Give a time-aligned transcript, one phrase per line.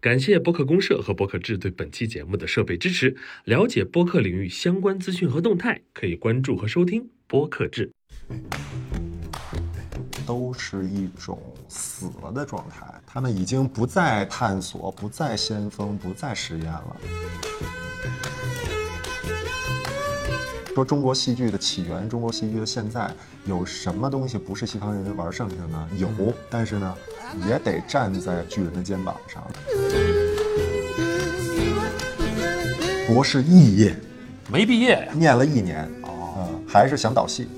[0.00, 3.14] 感谢播客公社和播客制对本期节目的设备支持。
[3.44, 7.90] 了解播客领域相关资讯和动态，可以关注和收听播客制。
[10.26, 16.96] 都是一种死了的状态，他们已经不再探索，不再先锋，不再实验了。
[20.74, 23.10] 说中国戏剧的起源，中国戏剧的现在，
[23.44, 25.88] 有什么东西不是西方人玩剩下的呢？
[25.96, 26.08] 有，
[26.48, 26.94] 但是呢，
[27.48, 29.42] 也得站在巨人的肩膀上。
[33.08, 33.96] 博士肄业，
[34.50, 35.10] 没毕业？
[35.12, 37.48] 念了一年，哦，还是想导戏。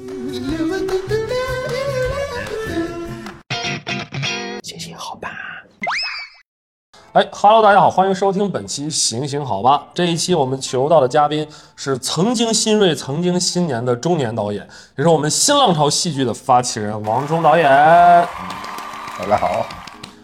[7.13, 9.77] 哎哈喽，大家好，欢迎收听本期《行行好吧》。
[9.93, 14.67] 这一期我们求到的嘉宾是曾经新锐、曾经新年的中年导演，
[14.97, 17.69] 也是我们新浪潮戏剧的发起人王忠导演。
[17.69, 19.67] 大家好。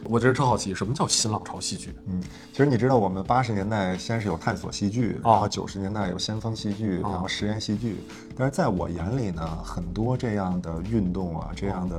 [0.04, 1.94] 我这是特好奇，什么叫新浪潮戏剧？
[2.06, 2.22] 嗯，
[2.58, 7.98] 其实你知道，我们八十年代先是有探索戏剧，哦然后九十年代有先锋戏剧，然后实验戏剧。
[8.36, 11.96] 但是在我眼里呢，很多这样的运动啊，这样的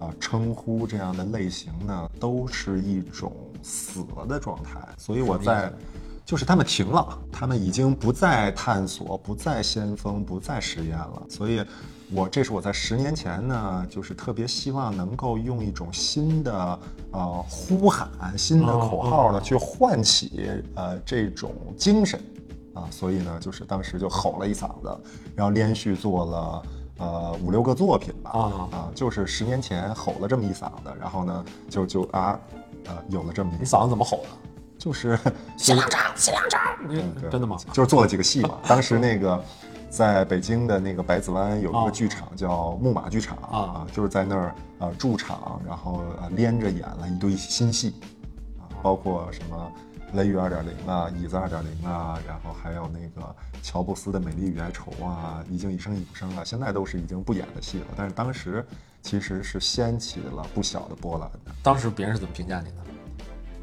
[0.00, 4.80] 啊称呼，这样的类型呢，都是一种死了的状态。
[4.98, 5.72] 所以我在，
[6.24, 11.22] 就是他们停了，他们已经不再探索，不再先锋，不再实验了。
[11.28, 11.64] 所以。
[12.12, 16.78] 我这是我在十年前呢，就是特别希望能够用一种新的
[17.12, 22.20] 呃呼喊、新的口号呢，去唤起呃这种精神
[22.74, 25.00] 啊，所以呢，就是当时就吼了一嗓子，
[25.36, 26.62] 然后连续做了
[26.98, 28.40] 呃五六个作品吧啊
[28.72, 32.38] 啊，就是十年前吼了这么一嗓子，然后呢，就就啊
[32.86, 34.28] 呃有了这么一你嗓子怎么吼的？
[34.78, 35.18] 就是
[35.58, 36.58] 新浪潮，新浪潮！
[36.88, 37.56] 嗯真的吗？
[37.70, 38.58] 就是做了几个戏嘛。
[38.66, 39.44] 当时那个
[39.90, 47.94] 在北京的那个百子湾有一啊个剧场叫木马剧场啊就是在那儿呃驻场，然后呃连着演了一堆新戏
[48.58, 49.70] 啊，包括什么。
[50.12, 53.32] 雷雨二点零啊，椅子二点零啊，然后还有那个
[53.62, 57.86] 乔布斯的《美丽与哀愁》啊，一镜一生一永生啊，现在都是已经不演的戏了。
[57.96, 58.66] 但是当时
[59.02, 61.52] 其实是掀起了不小的波澜的。
[61.62, 62.76] 当时别人是怎么评价你的？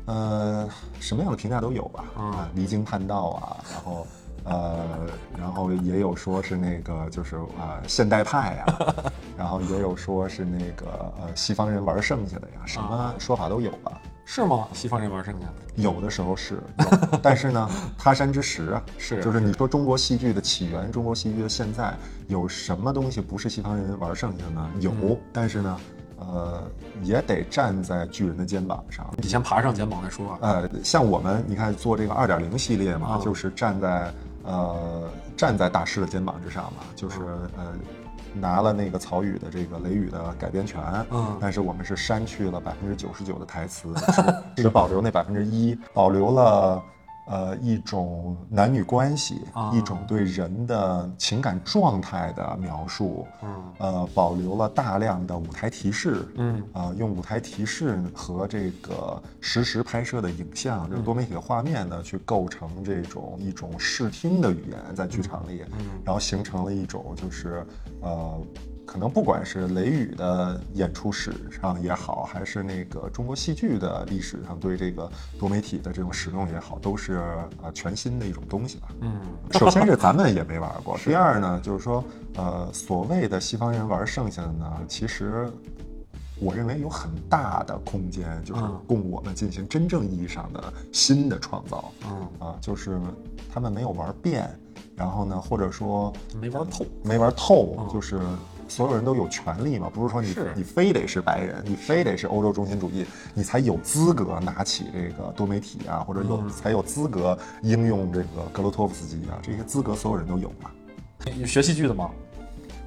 [0.05, 0.69] 呃，
[1.01, 4.07] 什么样的评价都有吧，嗯啊，离经叛道啊，然后
[4.47, 8.65] 呃，然后也有说是那个就是啊、现代派呀、
[9.37, 10.85] 然后也有说是那个
[11.21, 14.01] 呃西方人玩剩下的呀，什么说法都有吧。
[14.29, 14.67] 是吗？
[14.73, 15.53] 西方人玩剩下的？
[15.81, 21.93] 有的时候是，有但是呢，他山之石啊， 是就是你说中国戏剧的起源，中国戏剧的现在，
[22.27, 24.69] 有什么东西不是西方人玩剩下的呢？
[24.81, 25.77] 有，嗯但是呢，
[26.19, 26.61] 呃，
[27.03, 29.09] 也得站在巨人的肩膀上。
[29.17, 30.39] 你先爬上肩膀再说啊。
[30.41, 34.11] 呃，像我们你看做这个二点零系列嘛，啊就是站在
[34.47, 35.03] 呃
[35.35, 37.19] 站在大师的肩膀之上嘛，就是
[37.57, 37.75] 呃
[38.33, 40.81] 拿了那个曹禺的这个《雷雨》的改编权，
[41.11, 43.93] 嗯但是我们是删去了百分之九十九的台词，
[44.55, 46.83] 只只 保留那百分之一，保留了。
[47.27, 49.71] 呃，一种男女关系，啊。
[49.73, 53.73] 一种对人的情感状态的描述，嗯。
[53.79, 56.63] 呃，保留了大量的舞台提示，嗯。
[56.73, 65.63] 啊、用舞台提示和这个实时拍摄的影像，这种多媒体的画面呢，去构成这种一种视听的语言在剧场里，
[66.03, 67.65] 然后形成了一种就是
[68.01, 68.41] 呃。
[68.87, 77.21] 可能不管是雷雨的演出史上也好，还是那个中国戏剧的历史上对这个多媒体的这种使用也好，都是
[77.61, 78.87] 呃全新的一种东西吧。
[79.01, 79.19] 嗯
[79.51, 82.01] 首先是咱们也没玩过，第二呢，就是说，
[82.37, 85.51] 呃，所谓的西方人玩剩下的呢，其实
[86.39, 91.91] 我认为有很大的空间，就是嗯供我们进行真正意义上的新的创造。
[92.05, 92.97] 嗯，啊，就是
[93.53, 94.49] 他们没有玩遍，
[94.95, 96.85] 然后呢，或者说没玩透。
[97.03, 98.19] 没玩透，嗯就是
[98.67, 110.71] 所有人都有权利嘛，不是说你是你非得是白人，你非得是欧洲中心主义，你才有资格拿起这个多媒体啊，或者有、嗯才有资格应用这个格罗托夫斯基啊，这些资格所有人都有嘛。
[111.35, 112.09] 你学戏剧的吗？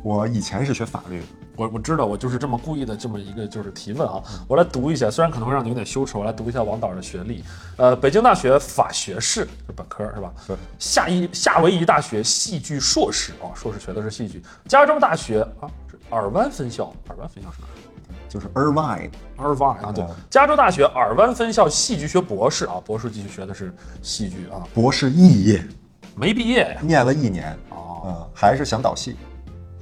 [0.02, 1.26] 我以前是学法律的，
[1.60, 7.44] 我我知道，我就是这么故意的这么一个就是提问啊，我来读一下，虽然可能会让你有点羞耻，我来读一下王导的学历。
[7.76, 10.32] 呃，北京大学法学士是本科是吧？
[10.46, 10.56] 对。
[10.78, 14.42] 夏威夏威夷大学戏剧硕士哦，硕士学的是戏剧。
[14.66, 17.76] 加州大学啊，是尔湾分校，尔湾分校是哪儿？
[18.26, 23.70] 就是 Irvine，Irvine 啊，对嗯，加州大学尔湾分校戏剧学博士啊，博士继续学的是
[24.00, 25.62] 戏剧啊，博士肄业，
[26.14, 26.80] 没毕业呀。
[26.80, 29.14] 念了一年，哦，呃，还是想导戏，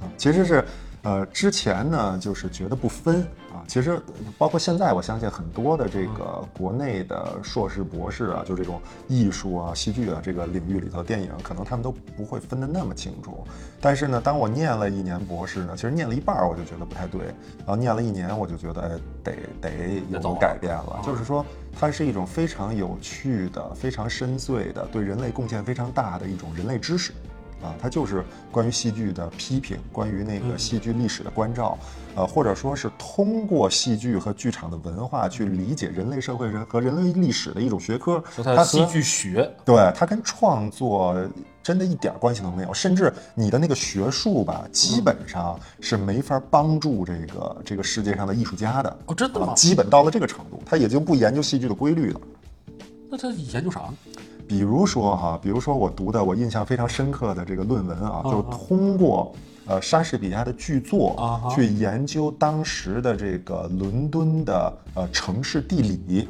[0.01, 0.65] 啊、其实是，
[1.03, 3.21] 呃，之前呢就是觉得不分
[3.53, 3.99] 啊，其实
[4.37, 13.45] 包括现在，我相信很多的这个国内的硕士、博士啊，就这种艺术啊、戏剧啊这个领域里头，电影可能他们都不会分得那么清楚。
[13.79, 17.25] 但是呢，当我念了一年博士呢，其实念了一半儿我就觉得不太对，
[17.59, 18.91] 然后念了一年我就觉得，哎，
[19.23, 21.45] 得得有改变了，啊就是说。
[21.79, 27.13] 它是一种非常有趣的、非常深邃的、对人类贡献非常大的一种人类知识。
[27.61, 31.77] 啊，它就是关于戏剧的批评，关于那个戏剧历史的关照，
[32.15, 38.23] 呃，或者说是通过戏剧和剧场的文化去理解人类社会人和人类历史的一种学科。
[38.43, 41.15] 它戏剧学，对它跟创作
[41.61, 48.99] 真的一点关系都没有，甚至你的那个学术吧，基本上是没法帮助这个这个世界上的艺术家的。
[49.05, 49.53] 哦，真的吗？
[49.53, 52.21] 基本到了这个程度，他已经不研究戏剧的规律了。
[53.11, 53.93] 那他研究啥呢？
[54.49, 59.31] 比如说哈，比如说我读的我印象非常深刻的这个论文啊，就通过
[59.67, 61.15] 呃莎士比亚的剧作
[61.53, 66.27] 去研究当时的这个伦敦的呃城市地理，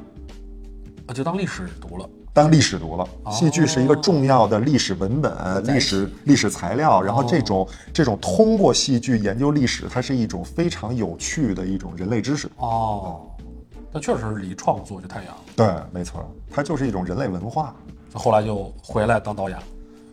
[1.08, 3.08] 啊，就当历史读了，当历史读了。
[3.32, 5.34] 戏剧是一个重要的历史文本、
[5.66, 12.50] 历史历史材料，然后这种这种通过戏剧研究历史，它是一种非常有趣的一种人类知识。
[12.58, 13.22] 哦，
[13.94, 15.38] 那确实离创作就太远了。
[15.56, 17.74] 对，没错，它就是一种人类文化。
[18.14, 19.58] 后来就回来当导演，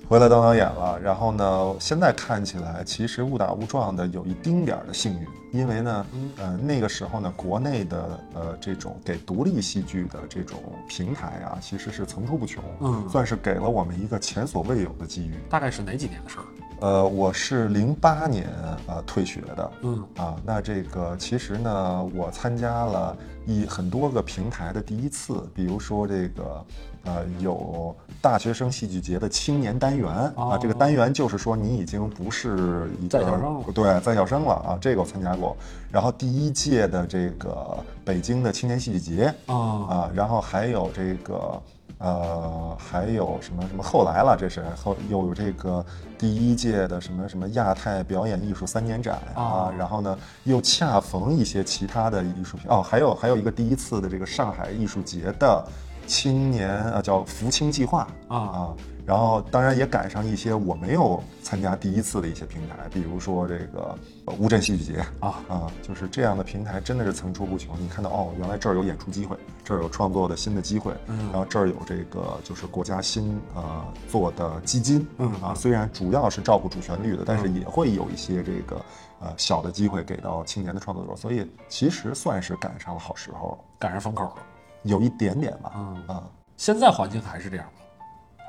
[0.09, 0.99] 回来当导演了。
[1.01, 6.07] 然后呢，现在看起来其实误打误撞的有一丁点儿的幸运，因为呢，
[6.37, 10.59] 呃，那个时候呢，国内的呃这种给独立戏剧的这种
[10.89, 15.35] 平台啊，其实是层出不穷，嗯，算是给了我们一个前所未有的机遇。
[15.49, 16.45] 大概是哪几年的事儿？
[16.79, 18.47] 呃，我是零八年
[18.87, 23.17] 呃退学的，嗯啊，那这个其实呢，我参加了
[23.47, 26.65] 一很多个平台的第一次，比如说这个。
[27.07, 35.57] 呃，有大学生戏剧节的青年单元啊，这个单元就是说你已经不是一个对在校生了啊，这个我参加过。
[35.93, 41.63] 然后第一届的这个北京的青年戏剧节啊啊，然后还有这个
[41.99, 45.87] 呃还有什么什么后来了，这是后又有这个
[46.19, 55.65] 第一届的什么什么亚太表演艺术三年展啊，然后呢又恰逢一些其他的艺术品哦，还有还有一个第一次的这个上海艺术节的。
[56.07, 58.37] 青年啊，叫福清计划啊。
[58.37, 63.97] 啊，然后当然也赶上一些我没有参加第一次的一些平台，比如说这个
[64.39, 65.35] 乌镇戏剧节啊。
[65.49, 67.77] 啊，就是这样的平台真的是层出不穷。
[67.81, 75.33] 你看到哦，原来这儿有演出机会，这儿有创作的新的机会，然后这儿有这个就是国家新呃做的基金，嗯。
[75.41, 78.77] 啊，虽然主要是照顾主旋律的，但是也会有一些这个
[79.21, 84.37] 呃小的机会给到青年的创作者，所以其实算是赶上了好时候，赶上风口了。
[84.87, 86.23] 有一点点吧，嗯啊，
[86.57, 87.73] 现在环境还是这样吗？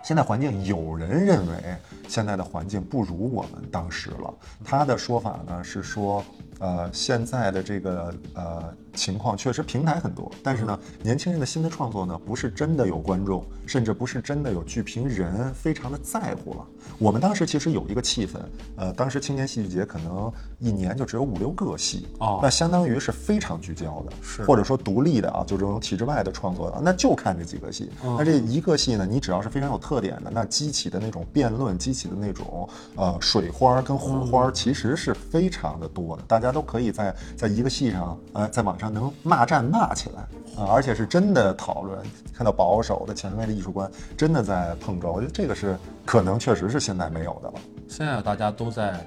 [0.03, 1.75] 现在环境，有人认为
[2.07, 4.33] 现在的环境不如我们当时了。
[4.63, 6.23] 他的说法呢是说，
[6.59, 8.73] 呃，现在的这个呃。
[8.97, 16.65] 情况确实平台很多，但是呢，年轻人的新的创作呢，不是真的有观众，甚至不是真的有剧评人非常的在乎了。
[16.97, 18.39] 我们当时其实有一个气氛，
[18.75, 24.43] 呃，当时青年戏剧节可能一年就只有五六个戏，哦，那相当于是非常聚焦的，是。
[24.43, 27.91] 或者说独立的啊，就这种体制外的创作的，那就看这几个戏。
[28.01, 40.21] 那这一个戏呢，你只要是非常有特点的，那激起的那种辩论，激起的那种呃水花跟火花，其实是非常的多的，大家都可以在在一个戏上，呃，在网上能骂战骂起来
[40.61, 41.99] 啊，而且是真的讨论，
[42.33, 47.53] 看到保守的、前卫的艺术观真的在碰撞，我觉得这个是可能确实是现在没有的了。
[47.87, 48.99] 现在大家都在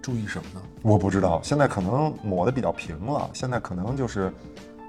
[0.00, 0.62] 注意什么呢？
[0.82, 4.32] 我不知道，现在可能抹的比较平了，现在可能就是，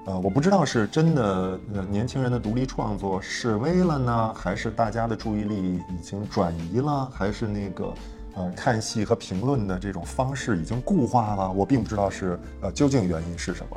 [0.06, 7.92] 呃，我不知道是真的呃年轻人的独立创作示威了呢，还是大家的注意力已经转移了，还是那个
[8.34, 11.50] 呃看戏和评论的这种方式已经固化了？
[11.50, 13.76] 我并不知道是呃究竟原因是什么。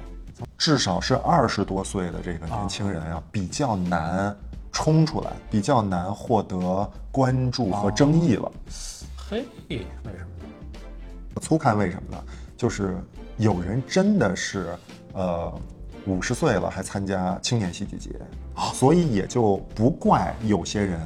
[0.58, 4.36] 至少是二十多岁的这个年轻人啊，比较难
[4.72, 8.52] 冲出来，比较难获得关注和争议了。
[9.16, 9.78] 嘿，为
[10.18, 10.20] 什
[11.36, 11.42] 么？
[11.42, 12.24] 粗看为什么呢？
[12.56, 12.98] 就是
[13.38, 14.76] 有人真的是
[15.14, 15.52] 呃
[16.06, 18.12] 五十岁了还参加青年戏剧节，
[18.74, 21.00] 所以也就不怪有些人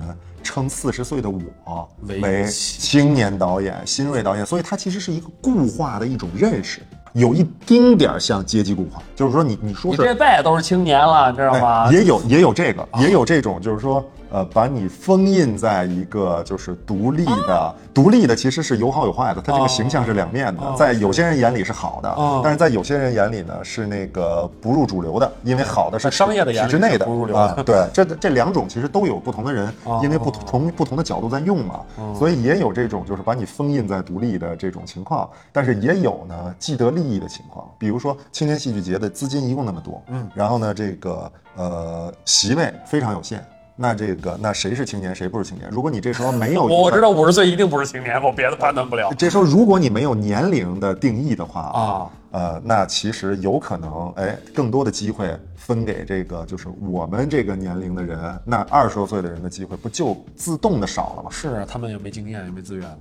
[0.43, 4.45] 称四十岁的我为青年导演、新锐导演。
[4.45, 6.81] 所以它其实是一个固化的一种认识。
[7.17, 11.91] 有一丁点儿像阶级固化，就是说你你说你这辈子都是青年了，你知道吗？
[11.91, 14.03] 也有也有这个，也有这种，就是说。
[14.29, 31.79] 呃，把你封印在一个就是独立的，独立的其实是有好有坏的，它这个形象是两面的，在有些人眼里是好的，但是在有些人眼里呢是那个不入主流的，因为好的是商业的体制内的不入流啊，对，这这两种其实都有不同的人，因为不同不同的角度在用嘛，
[32.17, 43.43] 所以也有这种就是把你封印在独立的这种情况，但是也有呢既得利益的情况，比如说青年戏剧节的资金一共那么多，嗯，然后呢这个呃席位非常有限。
[43.77, 45.69] 那这个那谁是青年，谁不是青年？
[45.69, 52.09] 如果你这时候没有 我我知道五十岁一定不是青年，我别的判断不了这时候如果你没有年龄的定义的话啊。
[52.29, 61.29] 呃，那其实有可能，哎，更多的机会分给这个就是我们这个年龄的人，那二十多岁的人的机会不就自动的少了吗？
[61.31, 62.97] 是啊，他们也没经验，也没资源嘛。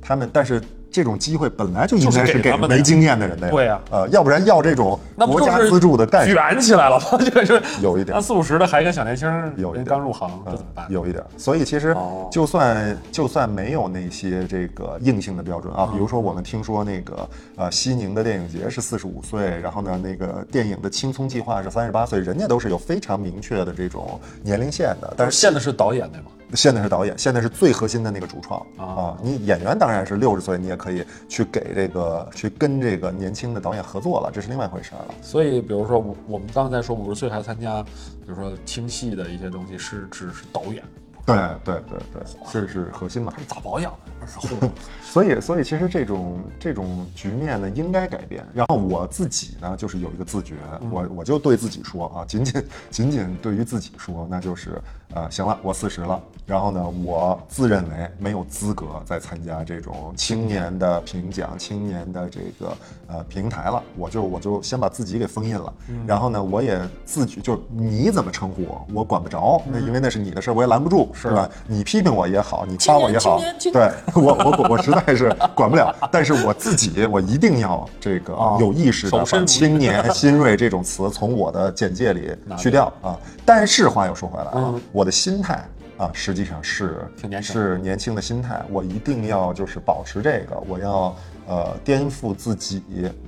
[0.00, 3.52] 他们，但是这种机会本来就应该是给没经验的人的呀。
[3.52, 6.26] 对呀呃，要不然要这种国家资助的干？
[6.26, 7.06] 卷起来了吗？
[7.24, 10.86] 这个是有一点那四五十的还跟小年轻儿有刚入行，这呃怎么办？
[10.90, 26.26] 有一点，所以其实哦就算就算没有那些这个硬性的标准啊，嗯比如说我们听说那个呃西宁的电影节是四十五岁，然后呢那个电影的青葱计划是三十八岁，人家都是有非常明确的这种年龄线的，但是限的是导演对吗？
[26.54, 29.18] 现在是导演，现在是最核心的那个主创啊啊。
[29.22, 35.14] 你演员当然是六十岁，你也可以去给这个去跟这个年轻的导演合作了，这是另外一回事儿了。
[35.22, 40.82] 所以，比如说我我们刚才说五十岁还参加，比如说听戏的一些东西，是指是导演，
[41.24, 43.40] 对对对对，这是核心嘛他。
[43.40, 44.10] 是咋保养的？
[44.20, 44.70] 不是
[45.10, 48.46] 所以，所以其实这种这种局面呢，应该改变。
[48.54, 50.54] 然后我自己呢，就是有一个自觉，
[50.90, 54.80] 我我就对自己说啊，仅仅仅仅对于自己说，那就是
[55.14, 62.76] 呃，行了，我四十了，然后呢，我自认为没有资格再参加这种青年的评奖、青年的这个
[63.08, 65.72] 呃平台了，我就我就先把自己给封印了。
[66.06, 71.50] 然后呢，我也自己，就是你怎么称呼我，我管不着，那因为那是你的事儿，我也拦不住，是吧？
[71.66, 73.40] 你批评我也好，你夸我也好，
[73.72, 83.18] 对我我我实在是管不了，但是我自己我一定要这个啊有意识的把青年、 新锐这种词从我的简介里去掉啊。
[83.44, 85.66] 但是话又说回来啊嗯，我的心态
[85.96, 91.16] 啊，实际上是挺年轻是年轻的心态，我一定要就是保持这个，我要
[91.48, 92.82] 呃颠覆自己，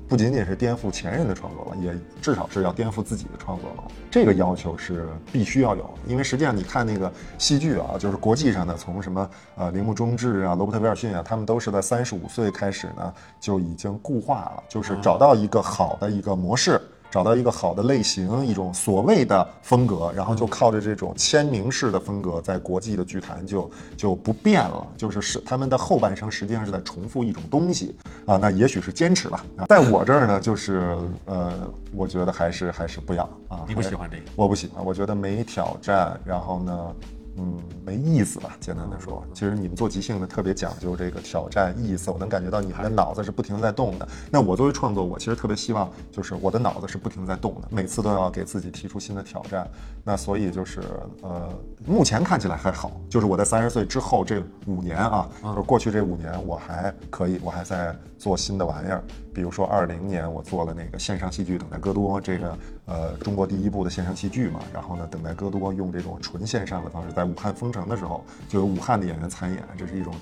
[0.06, 3.84] 不仅仅是颠覆前人的创作了，也至少是要颠覆自己的创作了。
[4.10, 16.78] 这个要求是必须要有，因为实际上你看那个戏剧啊，就是国际上的，从什么呃铃木忠志啊、罗伯特威尔逊啊，他们都是在三十五岁开始呢就已经固化了，就是找到一个好的一个模式。
[17.12, 24.86] 找到一个好的类型，一种所谓的风格，然后就靠着这种签名式的风格，在国际的剧坛就就不变了。
[24.96, 29.44] 就是是他们的后半生实际上是在重复一种东西啊，那也许是坚持吧。
[29.58, 33.60] 啊在我这儿呢，就是呃，我觉得还是还是不要啊。
[33.68, 34.22] 你不喜欢这个？
[34.34, 36.94] 我不喜欢，我觉得没挑战，然后呢，
[37.36, 38.56] 嗯，没意思吧？
[38.60, 44.06] 简单的说，其实你们做即兴的特别讲究这个挑战意思，我能感觉到你们的脑子是不停在动的。
[44.30, 49.66] 那我作为创作，我其实特别希望就是我的脑子是不停在动的，每次都要给自己提出新的挑战。
[50.04, 50.80] 那所以就是
[51.22, 51.48] 呃，
[51.86, 59.02] 目前看起来还好，就是我在三十岁之后这五年啊，就是过去这五年我还可以，我还在做新的玩意儿。
[59.34, 64.60] 比如说二零年我做了那个线上戏剧《等待戈多》，这个呃中国第一部的线上戏剧嘛。
[64.72, 70.14] 然后呢，《等待戈多》用这种纯线上的方式，在武汉封城的时候，就有武汉的演员参演，这是一种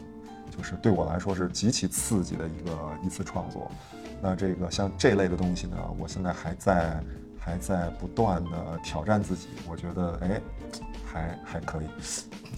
[0.56, 3.70] 就是对我来说是极其刺激的一个一次创作。
[4.22, 7.02] 那这个像这类的东西呢，我现在还在
[7.38, 10.40] 还在不断的挑战自己，我觉得哎
[11.10, 11.86] 还还可以。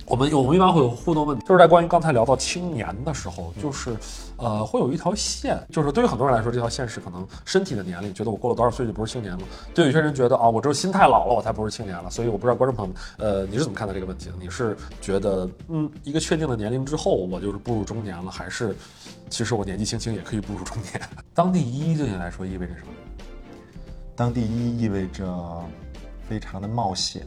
[0.05, 3.97] 我们有我们一般会有互动问题，就是在关于刚才聊到青年的时候，就是
[4.37, 9.43] 呃会有一条线，就是对于很多人来说，这条线是可能身体的年龄，觉得我过了多少岁就不是青年了；
[9.75, 12.11] 对有些人觉得啊，我只有心态老了，我才不是青年了。
[12.11, 14.35] 所以我不知道观众朋友们，呃，你是怎么看待这个问题的？
[14.41, 18.77] 你是觉得嗯一个确定的年龄之后，我就是步入中年了，还是
[19.31, 21.01] 其实我年纪轻轻也可以步入中年？
[21.33, 22.93] 当第一对你来说意味着什么？
[24.17, 25.25] 当第一意味着
[26.29, 27.27] 非常的冒险，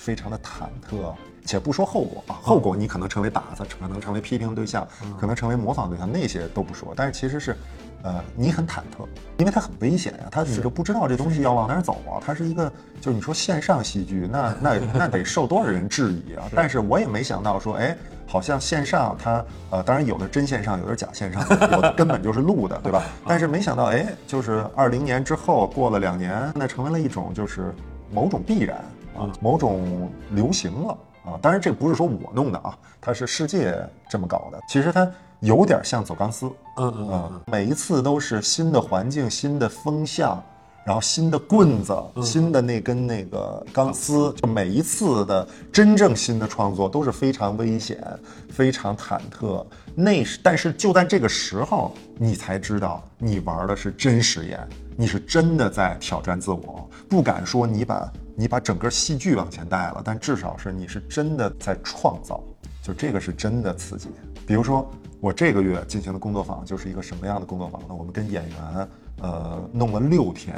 [0.00, 1.12] 非常的忐忑，
[1.44, 4.88] 且不说后果啊，后果你可能成为靶子，可能成为批评对象，
[5.20, 6.94] 可能成为模仿对象，那些都不说。
[6.96, 7.54] 但是其实是，
[8.02, 12.16] 呃，你很忐忑，因为它很危险呀、它你就不知道这东西要往哪儿走啊。
[12.24, 16.48] 它是一个，就是你说线上戏剧，那那那得受多少人质疑啊？
[16.56, 17.94] 但是我也没想到说，哎。
[18.26, 23.02] 好像线上它呃，当然有的真线上，有的假线上，有的根本就是录的，对吧？
[23.26, 27.74] 但是没想到，哎，就是二零年之后过了两年，那成为了一种就是
[28.12, 28.78] 某种必然
[29.20, 31.38] 啊，某种流行了啊。
[31.42, 33.76] 当然这不是说我弄的啊，它是世界
[34.08, 34.58] 这么搞的。
[34.68, 35.10] 其实它
[35.40, 36.46] 有点像走钢丝，
[36.76, 40.42] 嗯嗯嗯，每一次都是新的环境、新的风向，
[40.84, 48.02] 然后新的棍子、新的那根那个钢丝，就每一次的真正新的创作都是非常危险、
[48.50, 49.64] 非常忐忑。
[49.94, 54.68] 那是，但是就在这个时候，你才知道你玩的是真实验，
[55.00, 56.86] 你是真的在挑战自我。
[57.08, 62.44] 不敢说你把你把整个戏剧往前带了，但至少是你是真的在创造。
[62.82, 64.08] 就这个是真的刺激。
[64.46, 64.86] 比如说，
[65.18, 67.94] 我这个月进行的工作坊就是一个什么样的工作坊呢？
[67.94, 68.88] 我们跟演员
[69.22, 70.54] 呃弄了六天，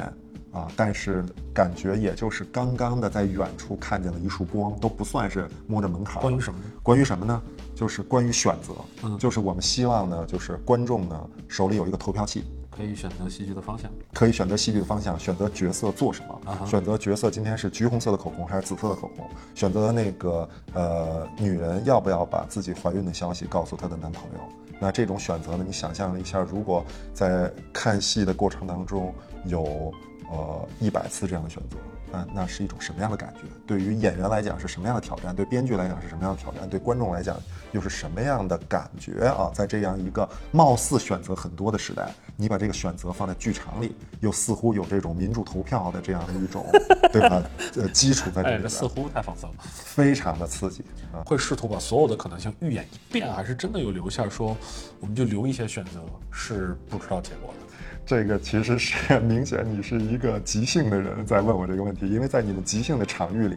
[0.51, 1.23] 啊，但是
[1.53, 6.21] 感觉也就是刚刚的在远处看见了一束光，都不算是摸着门槛。
[6.21, 6.59] 关于什么？
[6.81, 7.41] 关于什么呢？
[7.73, 8.73] 就是关于选择，
[9.03, 12.43] 嗯就是我们希望呢，就是观众呢手里有一个投票器，
[12.75, 13.91] 可以选择戏剧的方向。
[14.13, 24.39] 可以选择戏剧的方向，选择角色做什么，选择角色今天是橘红色的口红还是紫色的口红，选择那个呃女人要不要把自己怀孕的消息告诉她的男朋友。
[24.79, 29.13] 那这种选择呢，你想象一下，如果在看戏的过程当中
[29.45, 29.93] 有
[30.29, 31.77] 呃一百次这样的选择，
[32.13, 33.41] 那那是一种什么样的感觉？
[33.65, 35.35] 对于演员来讲是什么样的挑战？
[35.35, 36.69] 对编剧来讲是什么样的挑战？
[36.69, 37.35] 对观众来讲
[37.71, 39.49] 又是什么样的感觉啊？
[39.51, 46.63] 在这样一个貌似选择很多的时代，你把这个选择放在剧场里，又似乎有这种民主投票的这样的一种，
[47.11, 47.41] 对吧？
[47.77, 49.55] 呃，基础在这哎，里似乎太放松了。
[49.63, 51.25] 非常的刺激啊！
[51.25, 54.55] 会试图把所有的可能性预演一遍，还是真的有留下说，
[54.99, 55.99] 我们就留一些选择
[56.31, 57.72] 是不知道结果的。
[58.05, 63.55] 这个其实是明显你是一个即兴的人在问我这个问题，因为在你们即兴的场域里，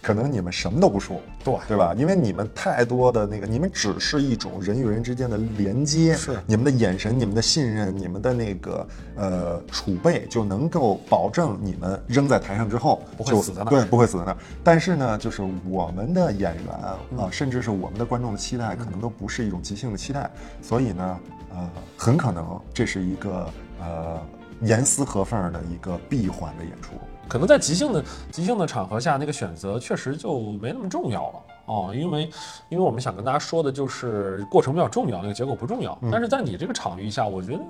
[0.00, 1.94] 可能你们什么都不说，对对吧？
[1.96, 14.36] 因为你们太多的那个，你们只是一种人与人之间的连接，是你们的眼神、你们的信任、你们的那个呃储备，就能够保证你们扔在台上之后不会死在那儿对，不会死在那儿。
[14.64, 20.30] 但是呢，就是我们的演员啊、甚至是我们的观众的期待，可能都不是一种即兴的期待，
[20.62, 21.20] 所以呢，
[21.50, 23.48] 呃，很可能这是一个
[23.84, 24.20] 呃
[24.62, 26.92] 严丝合缝的一个闭环的演出。
[27.28, 32.30] 可能在即兴的即兴的场合下，那个选择确实就没那么重要了哦，因为
[32.68, 35.98] 因为我们想跟大家说的就是过程比较重要，那个结果不重要。
[36.10, 37.60] 但是在你这个场域下，我觉得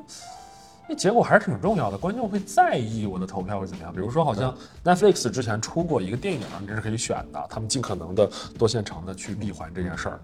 [0.94, 3.92] 结果还是挺重要的，观众会在意我的投票会怎么样。
[3.92, 10.20] 比如说，好像 Netflix 之前出过一个电影，这是可以选的，他们尽可能的多线程的去闭环这件事儿。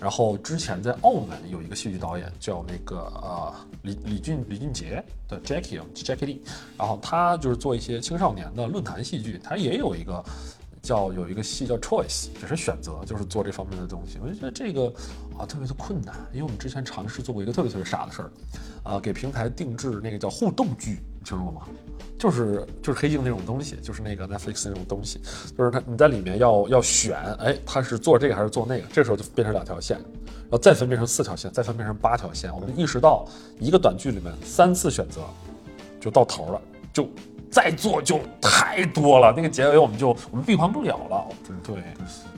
[0.00, 6.40] 然后之前在澳门有一个戏剧导演叫那个呃李李俊李俊杰的 Jackie Jackie Lee，
[6.76, 10.24] 然后他就是做一些青少年的论坛戏剧，他也有一个
[10.82, 14.18] 叫有一个戏叫 Choice，也是选择，就是做这方面的东西。
[14.20, 14.92] 我就觉得这个
[15.38, 18.30] 啊特别的困难，因为我们之前尝试做过一个特别特别傻的事儿，
[18.82, 21.62] 啊给平台定制那个叫互动剧，你听说过吗？
[22.18, 25.20] 就是就是黑镜那种东西，就是那个 Netflix 那种东西，
[25.56, 32.52] 就是它你在里面要要选，哎，它是做这个还是做那个，这时候就变成两条线，然后再分变成四条线，再分变成八条线。
[32.54, 33.26] 我们意识到
[33.58, 35.20] 一个短剧里面三次选择
[36.00, 36.60] 就到头了，
[36.92, 37.08] 就
[37.52, 41.26] 再做就太多了，那个结尾我们就我们闭环不了了。
[41.62, 41.76] 对，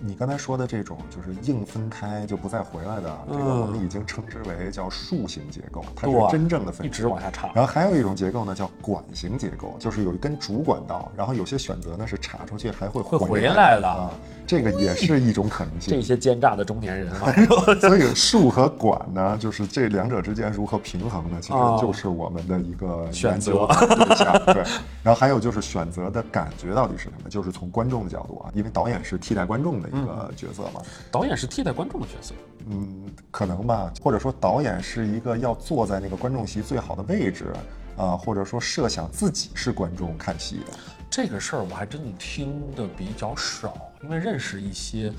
[0.03, 7.48] 你刚才说的这种就是硬分开就不再回来的，这个嗯我们已经称之为叫树形结构，它是真正的分一直往下插。
[7.55, 13.88] 然后还有一种结构呢，叫管形结构，就是有一根主管道，然后有些选择呢是插出去还会会回回来的。
[13.88, 14.11] 啊，
[14.46, 15.92] 这个也是一种可能性。
[15.94, 17.33] 这些奸诈的中年人啊，
[17.80, 21.38] 所以树和管呢，就是这两者之间如何平衡呢？
[21.40, 24.40] 其实哦就是我们的一个选研究对象。
[24.52, 24.62] 对，
[25.02, 27.30] 然后还有就是选择的感觉到底是什么？
[27.30, 30.80] 就是从观众的角度啊，因为导演是替代观众的一个角色嘛，
[31.11, 32.35] 导演是替代观众的角色。
[32.68, 37.52] 嗯，可能吧，或者说导演是一个要坐在那个观众席最好的位置
[37.96, 40.72] 啊、或者说设想自己是观众看戏的。
[41.16, 45.12] 这个事儿我还真的听的比较少，因为认识一些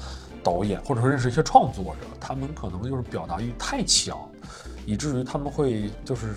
[0.44, 4.30] 导演，或者说认识一些创作者，他们可能就是表达欲太强，
[4.86, 6.36] 以至于他们会就是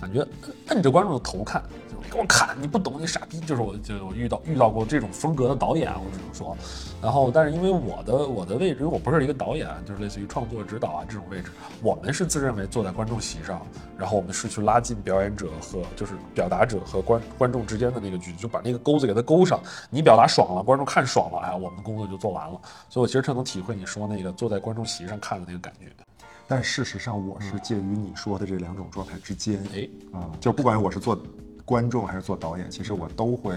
[0.00, 0.26] 感觉
[0.68, 6.56] 摁着观众的头看，就给我看，你不懂你傻逼，就是我就我遇到遇到过这种风格的导演，我只能说，
[7.02, 11.50] 然后但是因为我的我的位置，因为我不是一个导演，就是类似于创作指导啊这种位置，
[11.82, 13.66] 我们是自认为坐在观众席上，
[13.98, 19.60] 然后我们是去拉近表演者和就是表达者和观观众之间的那个距离，就把那个钩子给它勾上。
[19.90, 22.60] 你表达爽了，观众看爽了，哎，我们的工作就做完了。
[22.88, 25.86] 所以我其实特能体会你说那个坐在观众席上看的那个感觉。
[26.48, 29.62] 但事实上，我是介于你说的这两种状态之间。
[29.74, 31.22] 哎，啊、就不管我是做
[31.62, 33.54] 观众还是做导演，其实我都会，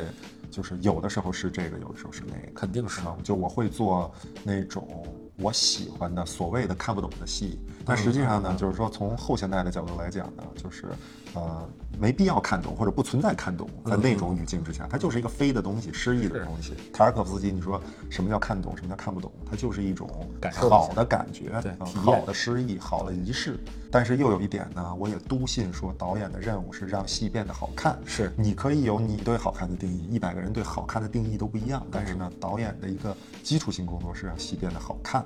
[0.51, 2.51] 就是有的时候是这个，有的时候是那个。
[2.53, 10.87] 肯定是啊，就我会做那种我喜欢的所谓的看不懂的戏，但实际上呢，就是说从后现代的角度来讲呢，就是
[11.33, 16.73] 呃没必要看懂或者不存在看懂，在那种语境之下，它就是一个非的东西，诗意的东西。
[16.91, 19.31] 塔尔可夫斯基，你说什么叫看懂，什么叫看不懂？
[19.49, 20.09] 它就是一种
[20.51, 23.59] 好的感觉，对好的诗意，好的仪式。
[23.91, 27.99] 但是又有一点呢，我也笃信说，导演的任务是让戏变得好看。
[28.05, 31.85] 是你可以有你对好看的定义，一百个人对好看的定义都不一样。
[31.91, 35.23] 但是呢，导演的一个基础性工作是让戏变得好看。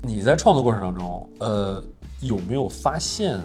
[0.00, 1.84] 你在创作过程当中，呃，
[2.20, 3.38] 有没有发现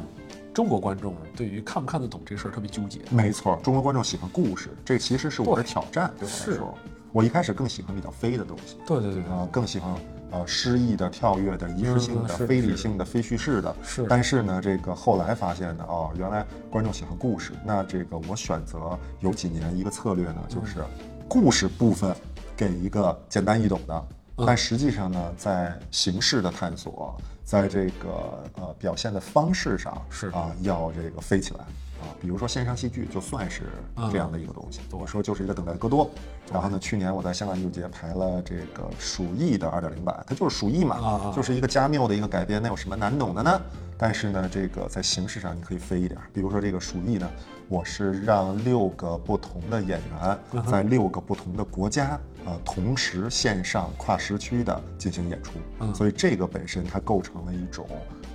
[0.60, 3.00] 中国观众对于看不看得懂这事儿特别纠结？
[3.12, 6.12] 没错，中国观众喜欢故事，这其实是我的挑战。
[6.20, 6.78] 对我来是说，
[7.14, 9.96] 我一开始更喜欢比较飞的东西，对对对对，啊、更喜欢
[10.32, 13.74] 呃诗意的、跳跃的、仪式性的、嗯非理性的、非叙事的。
[13.82, 17.54] 是但是呢，这个后来发现呢，哦，原来观众喜欢故事。
[17.64, 20.84] 那这个我选择有几年一个策略呢，就是
[21.30, 22.14] 故事部分
[22.58, 24.06] 给一个简单易懂的，
[24.46, 27.16] 但实际上呢，在形式的探索，
[27.50, 31.66] 在这个呃表现的方式上是啊，要这个飞起来。
[32.02, 33.64] 啊，比如说线上戏剧就算是
[34.12, 34.80] 这样的一个东西。
[34.92, 36.10] 我说就是一个等待戈多，
[36.52, 43.62] 然后呢，去年我在香港艺术节排了这个鼠疫的二点零版，它就是鼠疫嘛，啊啊就是一个加缪的一个改编，那有什么难懂的呢？
[43.98, 47.30] 但是呢，这个在形式上你可以飞一点，比如说这个鼠疫呢，
[47.68, 55.60] 我是让六个不同的演员在六个不同的国家，呃，同时线上跨时区的进行演出，
[55.94, 57.86] 所以这个本身它构成了一种。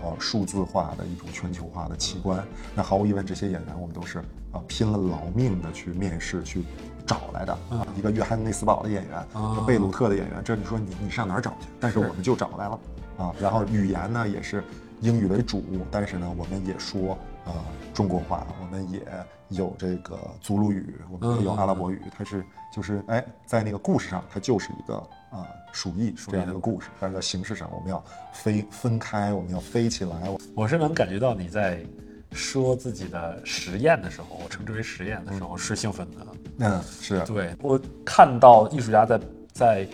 [0.04, 2.44] 呃，数字化的一种全球化的奇观。
[2.74, 4.18] 那毫无疑问，这些演员我们都是
[4.52, 6.62] 啊拼了老命的去面试去
[7.06, 7.52] 找来的。
[7.70, 11.68] 啊，一个约翰内斯堡的演员，一个贝鲁特的演员，这你说你你上哪儿找去？
[11.80, 12.78] 但是我们就找来了
[13.16, 13.34] 啊。
[13.40, 14.62] 然后语言呢也是
[15.00, 17.52] 英语为主，但是呢我们也说呃
[17.92, 19.00] 中国话，我们也
[19.48, 22.00] 有这个祖鲁语，我们也有阿拉伯语。
[22.16, 24.94] 它是就是哎，在那个故事上，它就是一个。
[25.34, 28.00] 啊，鼠疫这样的一个故事，但是在形式上我们要
[28.32, 30.30] 飞分开，我们要飞起来。
[30.54, 31.84] 我是能感觉到你在
[32.30, 36.26] 说自己的实验的时候，我称之为实验的时候是兴奋的。
[36.58, 39.88] 嗯，是对我看到艺术家在在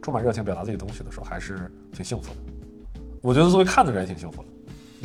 [0.00, 3.00] 充满热情表达自己东西的时候，还是挺幸福的。
[3.20, 4.48] 我觉得作为看的人也挺幸福的。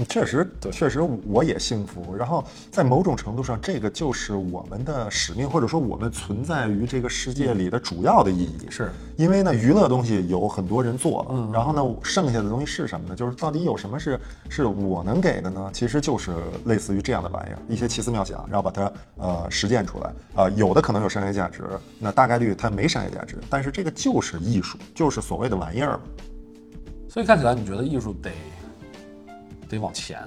[0.05, 2.15] 确实，确实我也幸福。
[2.15, 8.67] 然后在某种程度上，这个就是我们的使命，或者说我们存在于这个世界里的主要的意义。
[8.69, 13.15] 是因为呢，娱乐东西有很多人做了，然后呢，剩下的东西是什么呢？
[13.15, 15.69] 就是到底有什么是是我能给的呢？
[15.73, 16.31] 其实就是
[16.65, 20.13] 类似于这样的玩意儿，一些奇思妙想，然后把它呃实践出来。
[20.35, 21.63] 啊、有的可能有商业价值，
[21.99, 25.99] 那大概率它没商业价值，但是这个就是艺术，就是所谓的玩意儿。
[27.09, 28.29] 所以看起来你觉得艺术得
[29.69, 30.19] 得往前，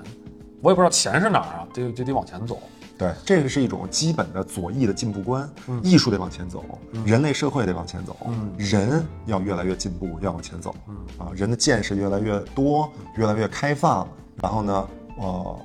[0.62, 2.62] 我也不知道钱是哪儿啊，得得得往前走。
[2.96, 5.48] 对，这个是一种基本的左翼的进步观。
[5.82, 6.64] 艺术得往前走，
[7.04, 8.16] 人类社会得往前走，
[8.56, 10.72] 人要越来越进步，要往前走。
[11.18, 14.06] 啊，人的见识越来越多，越来越开放。
[14.40, 15.60] 然后呢，呃，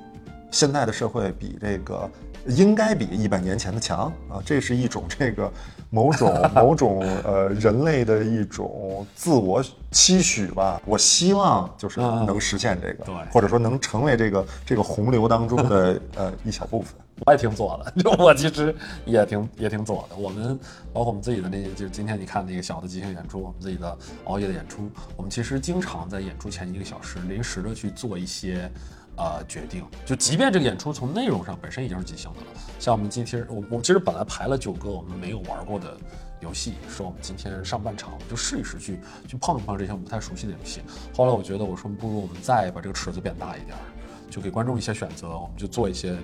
[0.50, 2.10] 现在的社会比这个
[2.46, 5.52] 应该比一百年前的强啊，这是一种这个
[5.90, 10.80] 某种 某种呃人类的一种自我期许吧。
[10.84, 16.94] 我希望就是嗯能实现这个，对或者说能成为这个这个洪流当中的呃一小部分。
[17.26, 18.72] 我也挺左的， 就我其实
[19.04, 20.14] 也挺也挺左的。
[20.14, 20.56] 我们
[20.92, 28.70] 包括我们自己的那，就是今天你看那个小的即兴演出，我们自己的熬夜的演出，我们其实经常在演出前一个小时临时的去做一些
[29.18, 32.46] 呃决定，就即便这个演出从内容上本身已经是即兴的了，
[32.78, 35.96] 像我们今天我我其实本来排了九个我们没有玩过的
[36.40, 40.80] 游戏，说我们今天上半场我们就试一试去去碰一碰这些我们不太熟悉的游戏。
[41.14, 43.82] 后来我觉得我说不如我们再把这个池子变大一点儿，
[44.30, 46.16] 就给观众一些选择，我们就做一些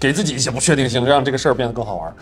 [0.00, 2.16] 给自己一些不确定性，让这个事儿变得更好玩。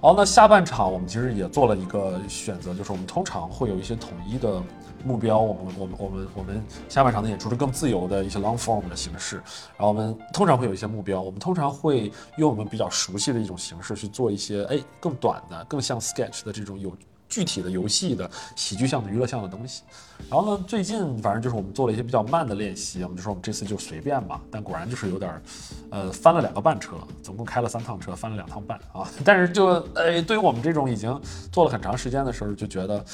[0.00, 4.60] 好，那，下半场我们其实也做了一个选择，就是我们通常会有一些统一的
[5.04, 9.36] 目标，我们我们我们我们下半场的演出是更自由的一些 long form 的形式，
[9.76, 16.92] 然后我们通常会有一些目标，我们通常会用我们比较熟悉的一种形式去做一些哎更短的、更像 sketch 的这种有
[17.28, 19.82] 具体的游戏的喜剧向的娱乐向的东西。
[20.30, 24.40] 然后呢，最近反正就是我们做了一些比较慢的练习，我们就说我们这次就随便吧。
[24.50, 25.42] 但果然就是有点，
[25.90, 29.10] 呃，翻了两个半车，总共开了三趟车，翻了两趟半啊。
[29.24, 33.04] 但是就呃，对于我们这种已经做了很长时间的时候，就觉得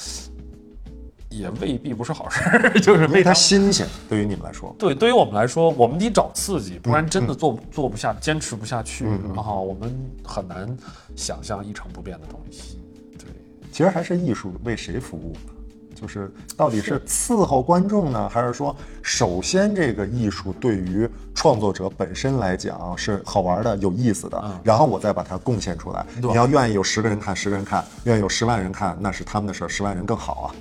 [1.31, 3.33] 也未必不是好事儿， 就是因为它。
[3.33, 9.91] 新鲜，对于你们来说，对，对于我们来说，我们得找刺激，不然真的做、做不下，坚持不下去，然后我们
[10.23, 10.77] 很难
[11.15, 12.79] 想象一成不变的东西。
[13.17, 13.27] 对，
[13.71, 15.53] 其实还是艺术为谁服务呢？
[15.95, 26.05] 就是到底是伺候观众呢，还是说，首先这个艺术对于创作者本身来讲是好玩的、有意思的，然后我再把它贡献出来。
[26.21, 30.55] 你要愿意有十个人看，十个人看；愿意有十万人看，那是他们的事儿，十万人更好啊。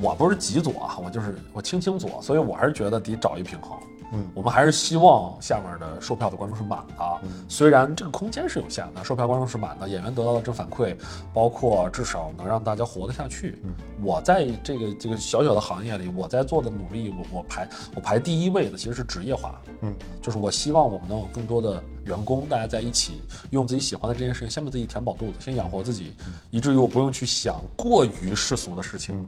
[0.00, 3.78] 我不是极左啊，我就是我轻轻左，所以我还是觉得得找一平衡。
[4.12, 10.96] 嗯，我们还是希望下面的售票的观众是满的，虽然这个空间是有限的，售票观众是满的，演员得到的正反馈，
[11.32, 13.56] 包括至少能让大家活得下去。
[13.62, 19.60] 嗯我在这个这个小小的行业里，我在做的努力，我我排我排第一位的其实是职业化。
[19.82, 26.12] 嗯，就是我希望我们能有更多的员工，大家在一起用自己喜欢的这件事情，先把自己填饱肚子，先养活自己，
[26.50, 29.26] 以至于我不用去想过于世俗的事情，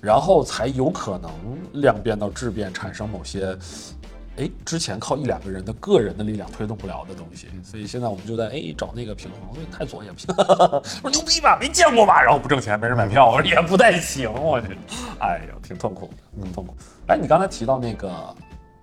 [0.00, 1.30] 然后才有可能
[1.80, 3.56] 量变到质变，产生某些
[4.36, 9.40] 哎，之前靠一两个人的个人的力量推动不了的东西，所以现在我们就在哎找那个平衡。
[9.54, 10.26] 那太左也不行，
[11.04, 14.76] 我说牛逼吧，没见过吧，然后不挣钱，没人买票，我说也不太行，我去，
[15.20, 16.74] 哎呦，挺痛苦的，挺痛苦。
[17.06, 18.34] 哎，你刚才提到那个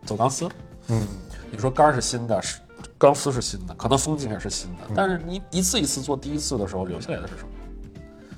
[0.06, 0.48] 走钢丝，
[0.88, 1.06] 嗯，
[1.52, 2.60] 你说杆儿是新的，是
[3.02, 7.50] 钢丝是新的，可能风景也是新的，但是你一次一次做第一次的时候留下来的是什么？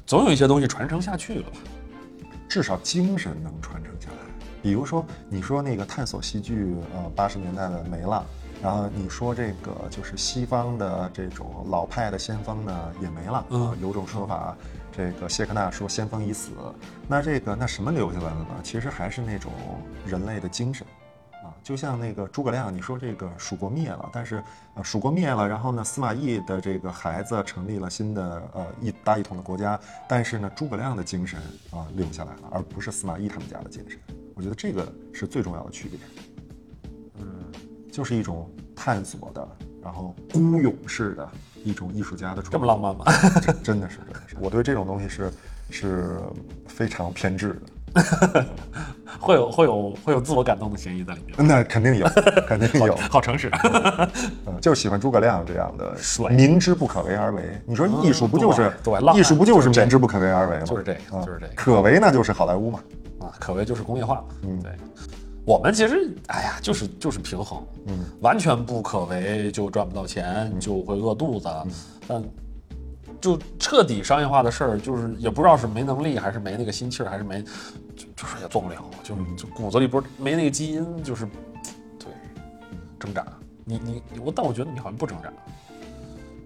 [0.06, 1.58] 总有一些东西传承下去了吧？
[2.48, 4.16] 至少精神能传承下来。
[4.62, 8.26] 比如说，你说那个探索戏剧，呃，八十年代的没了，
[8.62, 14.56] 然后你说这个就是西方的这种老派的先锋呢也没了，嗯有种说法，
[14.96, 16.52] 这个谢克纳说先锋已死，
[17.06, 18.48] 那这个那什么留下来了呢？
[18.64, 19.52] 其实还是那种
[20.06, 20.88] 人类的精神。
[21.44, 24.42] 啊，就像那个诸葛亮，你说这个蜀国灭了，但是
[24.76, 29.78] 呃蜀国灭了，然后呢司马懿的这个孩子成立了新的呃一大一统的国家，
[30.08, 31.40] 但是呢诸葛亮的精神
[31.72, 34.00] 啊留下来了，而不是司马懿他们家的精神。
[34.36, 36.00] 我觉得这个是最重要的区别。
[37.20, 37.52] 嗯，
[37.92, 39.48] 就是一种探索的，
[39.84, 41.30] 然后孤勇式的
[41.64, 42.52] 一种艺术家的创作。
[42.54, 43.06] 这么浪漫吗？
[43.62, 45.32] 真的是，真的是， 我对这种东西是
[45.70, 46.20] 是
[46.68, 47.62] 非常偏执的。
[49.20, 51.48] 会有会有会有自我感动的嫌疑在里面。
[51.48, 52.06] 那肯定有，
[52.48, 52.96] 肯定有。
[53.10, 53.50] 好诚实，
[54.46, 57.44] 嗯，就是喜欢诸葛亮这样的 帅明知不可为而为。
[57.66, 60.64] 你说艺术不就是对对艺术不就是明知不可为而为吗？
[60.66, 62.80] 就是这就是这个可为那就是好莱坞嘛。
[63.20, 64.22] 啊，可为就是工业化。
[64.42, 64.72] 嗯对，
[65.46, 71.72] 我们其实哎呀，就是就是平衡，嗯，完全不可为就赚不到钱，就会饿肚子，嗯
[72.08, 72.24] 但
[73.22, 77.42] 就彻底商业化的事儿，就是也不知道是没能力，还是没那个心气儿，还是没，
[77.96, 81.26] 就就是也做不了，就嗯就骨子里不是没那个基因，就是
[82.00, 82.08] 对
[83.00, 83.26] 挣扎。
[83.66, 85.32] 你你我，但我觉得你好像不挣扎，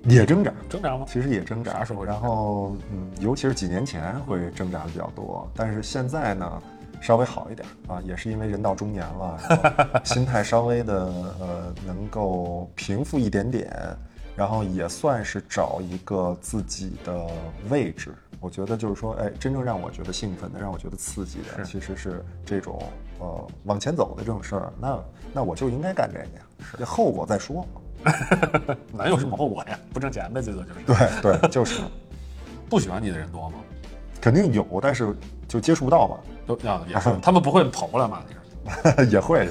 [0.03, 1.05] 也挣扎，挣扎吗？
[1.07, 6.61] 其实也挣扎啥时候然后，嗯，尤其是几年前会挣扎的比较多，但是现在呢，
[7.01, 11.05] 稍微好一点啊，也是因为人到中年了， 心态稍微的
[11.39, 13.71] 呃能够平复一点点，
[14.35, 17.27] 然后也算是找一个自己的
[17.69, 18.13] 位置。
[18.47, 22.81] 我觉得就是说，哎，真正让我觉得兴奋的，让我觉得刺激的，其实是这种
[23.19, 24.71] 呃往前走的这种事儿。
[24.79, 24.99] 那
[25.33, 26.41] 那我就应该干这个呀，
[26.77, 27.67] 这后果再说。
[28.95, 29.77] 哪有什么后果呀？
[29.93, 30.79] 不挣钱呗，最多就是。
[31.21, 31.81] 对对，就是。
[32.69, 33.55] 不喜欢你的人多吗？
[34.21, 35.13] 肯定有，但是
[35.45, 38.21] 就接触不到嘛，都啊也是，他们不会跑过来骂？
[39.03, 39.45] 你 也会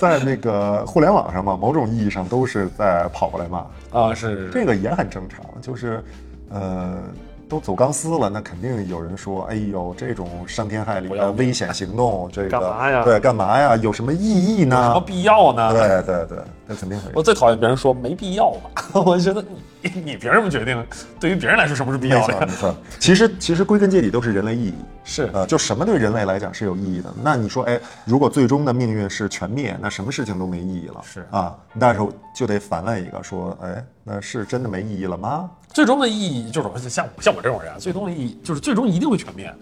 [0.00, 5.40] 在那个互联网上嘛，某种意义上都是在跑过来骂，啊，是这个也很正常。
[5.62, 6.02] 就是，
[6.50, 6.98] 呃，
[7.48, 13.76] 都走钢丝了，那肯定有人说，哎呦，这种伤天害理的危险行动，这个干嘛呀对，干嘛呀？
[13.76, 15.00] 有什么意义有什么？
[15.00, 15.72] 必要呢？
[15.72, 17.12] 对对对，那肯定会有。
[17.14, 18.70] 我最讨厌别人说没必要吧，
[19.04, 19.44] 我觉得
[19.82, 20.84] 你你凭什么决定？
[21.20, 22.32] 对于别人来说什么是必要的？
[22.34, 24.74] 错没错，其实其实归根结底都是人类意义。
[25.04, 27.12] 是呃，就什么对人类来讲是有意义的？
[27.22, 31.00] 那你说，哎，如果最终的命运是全灭，那什么事情都没意义了。
[31.02, 35.50] 是啊，那时候就得反问一个，说，哎，那是真的没意义了吗？
[35.74, 39.52] 最终的意义就是像我像我这种人，最终的意义就是最终一定会全灭，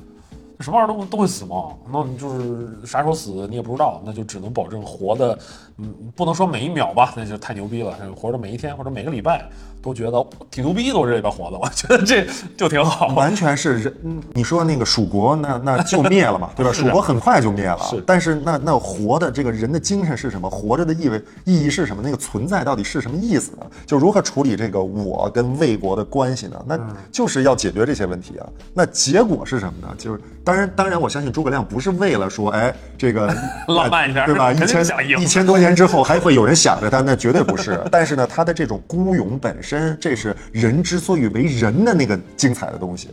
[0.61, 1.75] 什么玩意儿都都会死嘛。
[1.91, 5.39] 那你就是啥时候死你也不知道，那就只能保证活的，
[5.83, 7.95] 嗯，不能说每一秒吧，那就太牛逼了。
[8.15, 9.45] 活着每一天或者每个礼拜
[9.83, 13.09] 都觉得挺牛逼，都这里边活的，我觉得这 就挺好。
[13.09, 16.73] 完全是人，嗯你说那个蜀国，那那就灭了嘛， 对吧？
[16.73, 17.79] 蜀国很快就灭了。
[17.83, 20.49] 是但是那那活的这个人的精神是什么？
[20.49, 22.03] 活着的意味意义是什么？
[22.05, 23.67] 那个存在到底是什么意思呢？
[23.87, 26.65] 就如何处理这个我跟魏国的关系呢？
[26.67, 26.79] 那
[27.11, 28.47] 就是要解决这些问题啊。
[28.73, 29.95] 那结果是什么呢？
[29.99, 33.27] 就是当然当然，我相信诸葛亮不是为了说，哎，这个
[33.69, 34.53] 浪漫一下对吧？
[34.53, 34.85] 一千
[35.21, 37.83] 一千多年之后还会有人想着他，那绝对不是。
[37.91, 43.09] 但是呢，他的这种孤勇本身，这是人之所以为人的那个精彩的东西。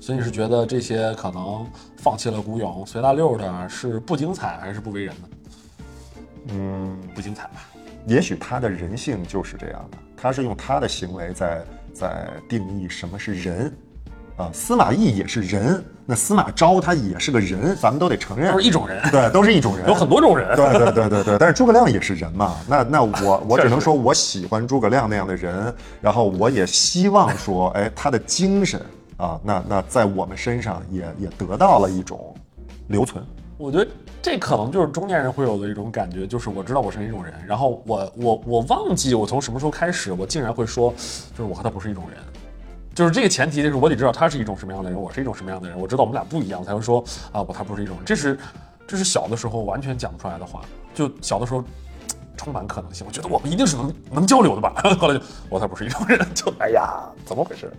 [0.00, 5.28] 所以你是觉得这些可能放弃了孤勇、随大溜的，是不精彩还是不为人呢？
[6.48, 7.64] 嗯，不精彩吧？
[8.06, 11.64] 也许他的人性就是这样的，他是用他的行为在
[11.94, 13.74] 在定义什么是人。
[14.36, 20.56] 啊，司马懿也是人，那司马昭他也是个人，咱们都得承认都，是一种人，对，都是一种人， 有很多种人。
[20.56, 28.80] 对对对对对，但是诸葛亮也是人嘛，那那我 我只能说我喜欢诸葛亮那样的人，然后我也希望说，哎，他的精神
[29.18, 32.34] 啊，那那在我们身上也也得到了一种
[32.88, 33.24] 留存。
[33.56, 33.86] 我觉得
[34.20, 40.92] 这可能就是中年人会有的一种感觉，就是我知道我是一种人，然后我我我忘记我从什么时候开始，我竟然会说，
[41.30, 42.18] 就是我和他不是一种人。
[42.94, 47.02] 就是这个前提，就是我得知道他是一种什么样的人，我是一种什么样的人，我知道我们俩不一样，才会说
[47.32, 48.04] 啊，我他不是一种人。
[48.04, 48.38] 这是
[48.86, 50.62] 这是小的时候完全讲不出来的话，
[50.94, 51.64] 就小的时候
[52.36, 54.74] 充满可能性，我觉得我们一定是能能交流的吧。
[54.98, 57.72] 后来就我他不是一种人，就哎呀，怎么回事？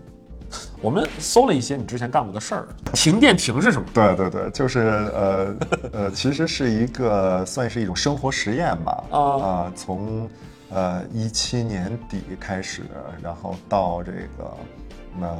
[0.81, 2.67] 我们搜了一些你之前干过的事儿。
[2.93, 3.87] 停电停是什么？
[3.93, 5.55] 对对对，就是呃
[5.91, 9.03] 呃，其实是一个算是一种生活实验吧。
[9.11, 10.29] 啊啊，从
[10.69, 12.83] 呃一七年底开始，
[13.21, 14.55] 然后到这个
[15.19, 15.37] 那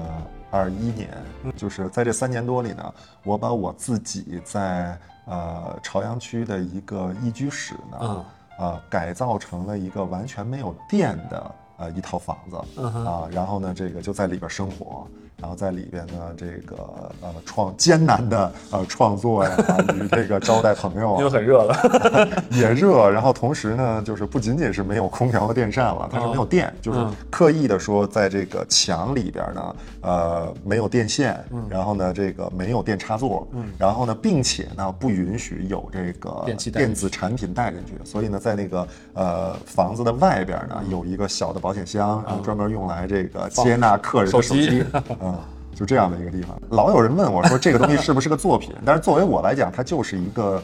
[0.51, 1.09] 二一年，
[1.55, 8.25] 就是在这三年多里呢，我把我自己在呃朝阳区的一个一居室呢，嗯
[8.59, 12.81] 呃改造成了一个完全没有电的呃一套房子。
[12.81, 15.07] 啊，然后呢，这个就在里边生活，
[15.39, 16.75] 然后在里边呢，这个
[17.21, 19.51] 呃创艰难的呃创作呀，
[19.93, 21.75] 与这个招待朋友啊， 因为很热了。
[22.51, 27.13] 也热，然后同时呢，就是不仅仅是没有空调和电扇了，它是没有电，就是嗯。
[27.29, 31.37] 刻意的说，在这个墙里边呢，呃，没有电线，
[31.69, 33.45] 然后呢，这个没有电插座，
[33.77, 44.85] 然后呢，并且呢，不允许有这个电子产品带进去，所以呢，在那个呃房子的外边呢，有一个小的保险箱，然后专门用来这个接纳客人的手手机机，
[45.25, 45.39] 嗯。
[45.75, 48.73] 就这样的一个地方，老有人问我说这个东西是不是个作品？
[48.85, 50.63] 但是作为我来讲，它就是一个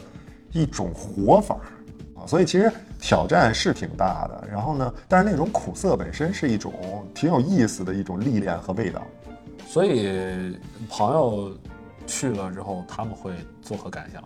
[0.52, 1.68] 一种活法儿
[2.18, 4.48] 啊，所以其实挑战是挺大的。
[4.50, 6.72] 然后呢，但是那种苦涩本身是一种
[7.14, 9.02] 挺有意思的一种历练和味道。
[9.66, 11.52] 所以朋友
[12.06, 14.24] 去了之后，他们会作何感想？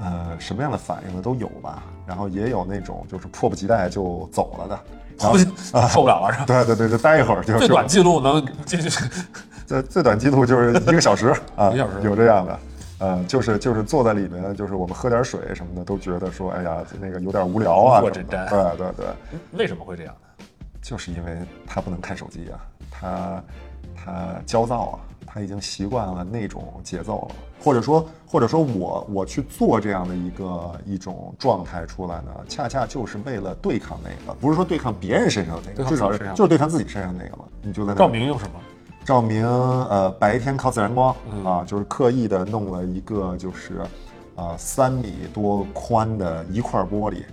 [0.00, 1.84] 呃，什么样的反应呢都有吧。
[2.06, 4.78] 然后也有那种就是迫不及待就走了的。
[5.18, 5.38] 然后
[5.88, 6.44] 受不了了是吧？
[6.46, 8.90] 对对对，就待一会儿就就最短记录能这这
[9.66, 12.58] 最最短记录就是一个小时 啊，一个小时有这样的。
[12.98, 18.00] 呃，就是就是坐在里面，就是我们喝点水什么的，都觉得说，哎呀，那个有点无聊啊。
[18.00, 18.22] 对对
[18.96, 19.06] 对，
[19.58, 20.46] 为什么会这样呢？
[20.80, 22.58] 就是因为他不能看手机啊，
[22.90, 23.42] 他
[23.96, 24.12] 他
[24.46, 24.98] 焦躁啊，
[25.32, 37.44] 他已经习惯了那种节奏了，或者说或者说我我去做这样的一个一种状态出来呢，恰恰就是为了对抗那个，不是说对抗别人身上的那个，至少是就是对抗自己身上那个嘛。
[37.62, 38.60] 你就在那照明用什么？
[39.04, 43.80] 照明，呃，白天靠自然光、嗯啊，就是刻意的弄了一个就是，
[44.36, 47.24] 啊三米多宽的一块玻璃，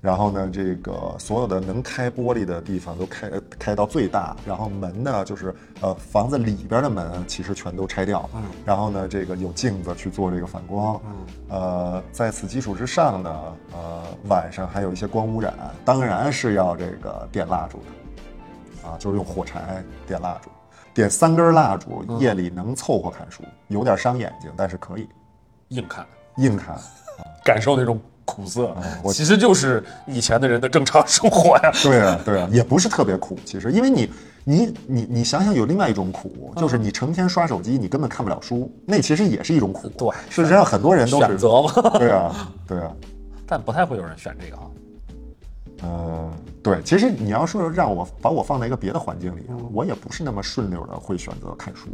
[0.00, 8.42] 然后呢，这个所有的能开玻璃的地方都开开到最大，然后门呢，就是呃房子里边的门其实全都拆掉，嗯。
[8.64, 11.12] 然后呢，这个有镜子去做这个反光，嗯。
[11.48, 15.52] 呃，在此基础之上呢，呃，晚上还有一些光污染，
[15.84, 20.48] 当然是要这个点蜡烛的，啊，就是用火柴点蜡烛，
[20.94, 22.18] 点三根蜡烛，嗯。
[22.20, 25.08] 夜里能凑合看书，有点伤眼睛，但是可以。
[25.70, 26.06] 硬看，
[26.36, 26.78] 硬看。
[27.44, 31.72] 感受那种苦涩嗯，我其实就是以前的人的正常生活呀。
[31.82, 34.10] 对啊，对啊，也不是特别苦，其实，因为你，
[34.44, 39.88] 你，你，你想想，有另外一种苦，就是你成天刷手机，你根本看不了书，那其实也是一种苦。
[39.96, 41.38] 对事实上很多人都是选。
[41.38, 42.92] 择嘛，对啊， 对啊，
[43.46, 44.62] 但不太会有人选这个啊。
[45.82, 46.30] 呃，
[46.62, 51.86] 对，其实你要说让我把我放在一个别的环境里，我也不是那么顺溜的会选择看书，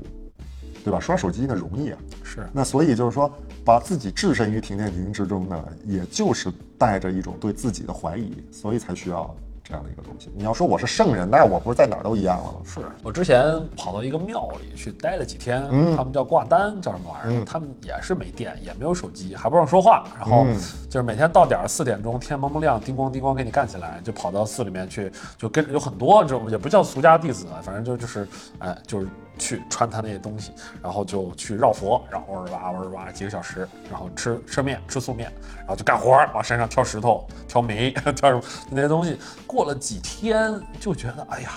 [0.84, 1.00] 对吧？
[1.00, 3.32] 刷手机呢容易啊，是，那所以就是说，
[3.64, 10.30] 把自己置身于停电亭之中呢，也就是带着一种对自己的怀疑，所以才需要这样的一个东西。
[10.36, 12.58] 你要说我是圣人，那我不是在哪儿都一样了吗？
[12.66, 13.42] 是我之前
[13.74, 17.40] 跑到一个庙里去待了几天，嗯他们叫挂单，叫什么玩意儿？
[17.40, 20.54] 嗯他们也是没电，也没有手机，还不让说话，然后嗯
[20.90, 39.18] 就是每天到点儿四点钟，天蒙蒙亮，叮咣叮咣给你干起来，就跑到寺里面去，就跟有很多这种也不叫俗家弟子，反正就就是哎就是去穿他那些东西，然后就去绕佛，然后哇哇哇哇几个小时，然后吃吃面吃素面，然后就干活，往山上挑石头、挑煤、挑什么那些东西。
[39.46, 41.50] 过了几天就觉得哎呀。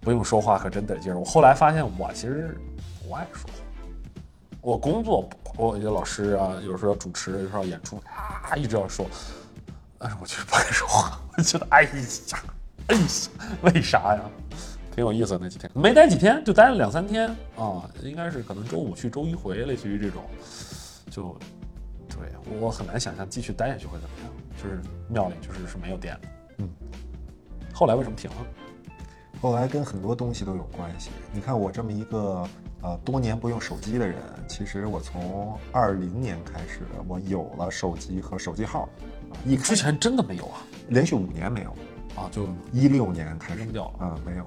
[0.00, 1.18] 不用说话可真得劲儿。
[1.18, 2.56] 我后来发现，我其实
[3.02, 3.56] 不爱说话。
[4.60, 9.04] 我工作不，我有老师啊，有时候要主持，有时候要演出啊，一直要说，
[9.98, 11.20] 但是我就是不爱说话。
[11.36, 11.90] 我觉得哎呀，
[12.86, 13.02] 哎呀，
[13.62, 14.20] 为啥呀？
[14.96, 20.24] 挺有意思的那几天，没待几天，就待了两三天啊，应该是可能周五去，周一回，类似于这种，
[21.10, 21.36] 就
[22.08, 22.26] 对
[22.58, 24.32] 我很难想象继续待下去会怎么样。
[24.56, 24.80] 就是
[25.10, 26.28] 庙里就是是没有电的，
[26.60, 26.68] 嗯，
[27.74, 28.36] 后来为什么停了？
[29.38, 31.10] 后来跟很多东西都有关系。
[31.30, 32.48] 你看我这么一个
[32.80, 34.16] 呃多年不用手机的人，
[34.48, 38.88] 其实我从二零年开始，我有了手机和手机号，
[39.30, 41.70] 啊，一之前真的没有啊连续五年没有，
[42.16, 44.46] 啊，就一六年开始扔掉了啊、没有，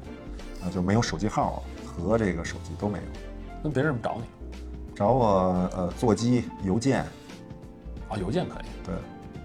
[0.64, 3.04] 啊就没有手机号和这个手机都没有。
[3.64, 4.24] 那别人怎么找你
[4.96, 5.28] 找我
[5.76, 7.04] 呃座机、邮件，
[8.10, 8.18] 啊？
[8.18, 8.96] 邮件可以，对，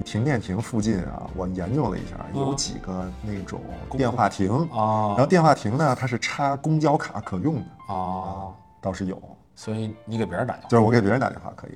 [0.04, 3.60] 停电亭附近啊，我研究了一下，有嗯几个那种
[3.92, 8.50] 电话亭，啊然后电话亭呢，它是插公交卡可用的，啊，
[8.80, 9.20] 倒是有，
[9.54, 10.68] 所以你给别人打电话。
[10.68, 11.72] 就是我给别人打电话可以。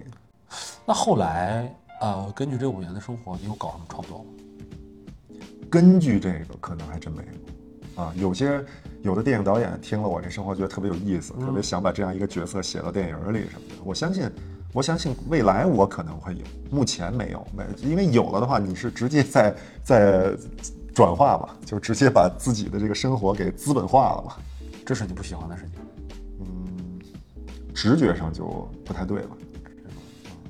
[0.84, 4.24] 那后来呃，根据这五年的生活，你有搞什么创作吗？
[5.70, 8.12] 根据这个，可能还真没有啊。
[8.16, 8.64] 有些
[9.02, 13.74] 有的电影导演听了我这生活，觉得特别有意思，特别想把这样一个角色写到电影里什么的。
[13.84, 14.30] 我相信，
[14.72, 20.36] 我相信未来我可能会有，目前没有，没，因为有了的话，你是直接在在
[20.94, 24.36] 转化嘛，就直接把自己的这个生活给资本化了嘛。
[24.84, 25.80] 这是你不喜欢的事情。
[26.40, 27.00] 嗯
[27.74, 29.28] 直觉上就不太对了。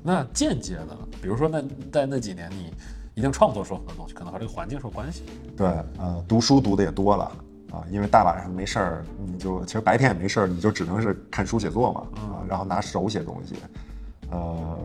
[0.01, 0.97] 那间接的？
[1.21, 1.61] 比如说，那
[1.91, 2.73] 在那几年，你
[3.13, 5.23] 一定创作出很多东西，可能和这个环境是有关系。
[5.55, 5.67] 对，
[5.97, 7.31] 呃，读书读的也多了
[7.71, 13.55] 啊，因为大晚上没事儿，你就其实白天也没事儿，你就只能是看书写作嘛，啊，然后拿手写东西，
[14.31, 14.77] 呃，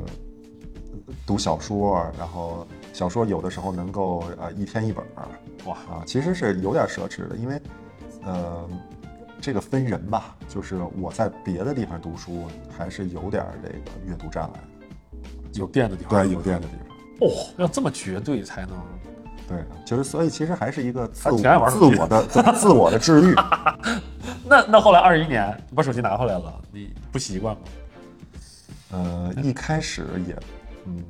[1.26, 5.28] 读小说，然后小说有的时候能够呃一天一本儿，
[5.66, 7.60] 哇啊，其实是有点奢侈的，因为
[8.24, 8.68] 呃。
[9.40, 13.76] 这个分人吧，就是我在别的地方读书，还是有点这个
[14.06, 14.60] 阅读障碍。
[15.52, 17.28] 有电的地方，对，有电的地方。
[17.28, 18.70] 哦，要这么绝对才能。
[19.48, 22.24] 对，就是所以其实还是一个自我、自我的、
[22.54, 23.34] 自我的治愈。
[24.46, 27.62] 那那后来二一年把手机拿回来了，你不习惯吗？
[28.90, 30.36] 呃，一开始也，
[30.86, 31.04] 嗯，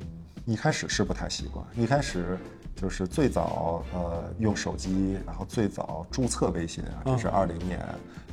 [0.45, 1.63] 一开始是不太习惯。
[1.75, 2.37] 一开始
[2.85, 7.79] 就是最早呃用手机，然后最早注册微信啊，这是二零年。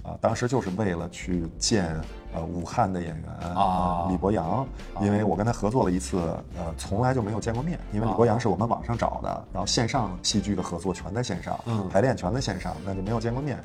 [0.02, 1.96] 啊，当时就是为了去见
[2.34, 4.66] 呃武汉的演员啊李博洋，
[5.00, 6.18] 因为我跟他合作了一次，
[6.58, 13.58] 呃从来就没有见过面，因为李博洋是我们网上找的，然后线上戏剧的合作全在线上，排练全在线上，那就没有见过面，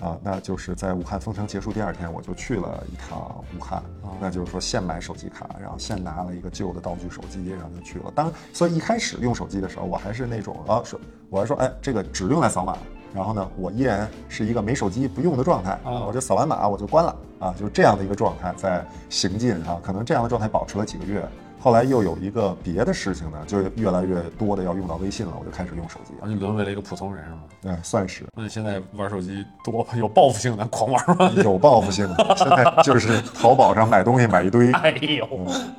[0.00, 3.82] 啊，那就是在武汉封城结束第二天我就去了一趟武汉，
[4.20, 8.10] 那就是说现买手机卡，然后现拿了一个旧的道具手机，然后就去了。
[8.14, 10.98] 当所以一开始用手机的时候，我还是那种啊说，
[11.28, 12.76] 我还说哎这个只用来扫码。
[13.12, 21.28] 然后呢，我依然是一个没手机不用的状态啊，我就扫完码我就关了啊，就这样的一个状态在行进啊，可能这样的状态保持了几个月，
[21.60, 27.42] 后来又有一个别的事情呢，就越来越多的要用到微信了，我就开始用手机，啊，你沦为了一个普通人是吗？
[27.60, 28.24] 对，算是。
[28.34, 31.30] 那你现在玩手机多有报复性的狂玩吗？
[31.44, 34.72] 有报复性的，现在就是淘宝上买东西买一堆。
[34.80, 35.26] 哎呦，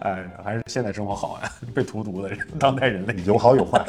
[0.02, 3.84] 哎，还是现在生活好啊， 被荼毒的人，当代人类有好有坏，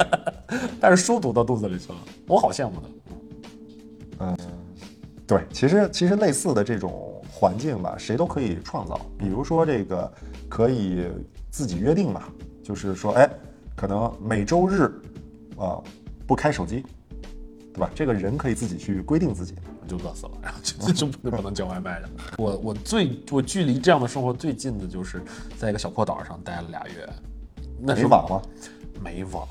[0.81, 4.25] 但是书读到肚子里去了，我好羡慕他。
[4.25, 4.37] 嗯，
[5.27, 8.99] 对，其实其实类似的这种环境吧，谁都可以创造。
[9.17, 10.11] 比如说这个，
[10.49, 11.07] 可以
[11.53, 12.23] 自己约定嘛，
[12.63, 13.29] 就是说，哎，
[13.75, 14.91] 可能每周日，
[15.55, 15.77] 啊，
[16.25, 16.83] 不开手机，
[17.71, 17.87] 对吧？
[17.93, 19.53] 这个人可以自己去规定自己，
[19.87, 22.09] 就饿死了，然后就 就不能叫外卖了。
[22.39, 25.21] 我我最我距离这样的生活最近的就是
[25.55, 27.07] 在一个小破岛上待了俩月，
[27.79, 28.41] 那是网吗？
[28.99, 29.47] 没网，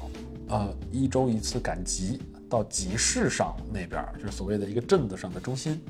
[0.48, 2.20] 呃，一周一次赶集。
[2.50, 5.80] 到集市上那边，就是所谓的一个镇子上的中心，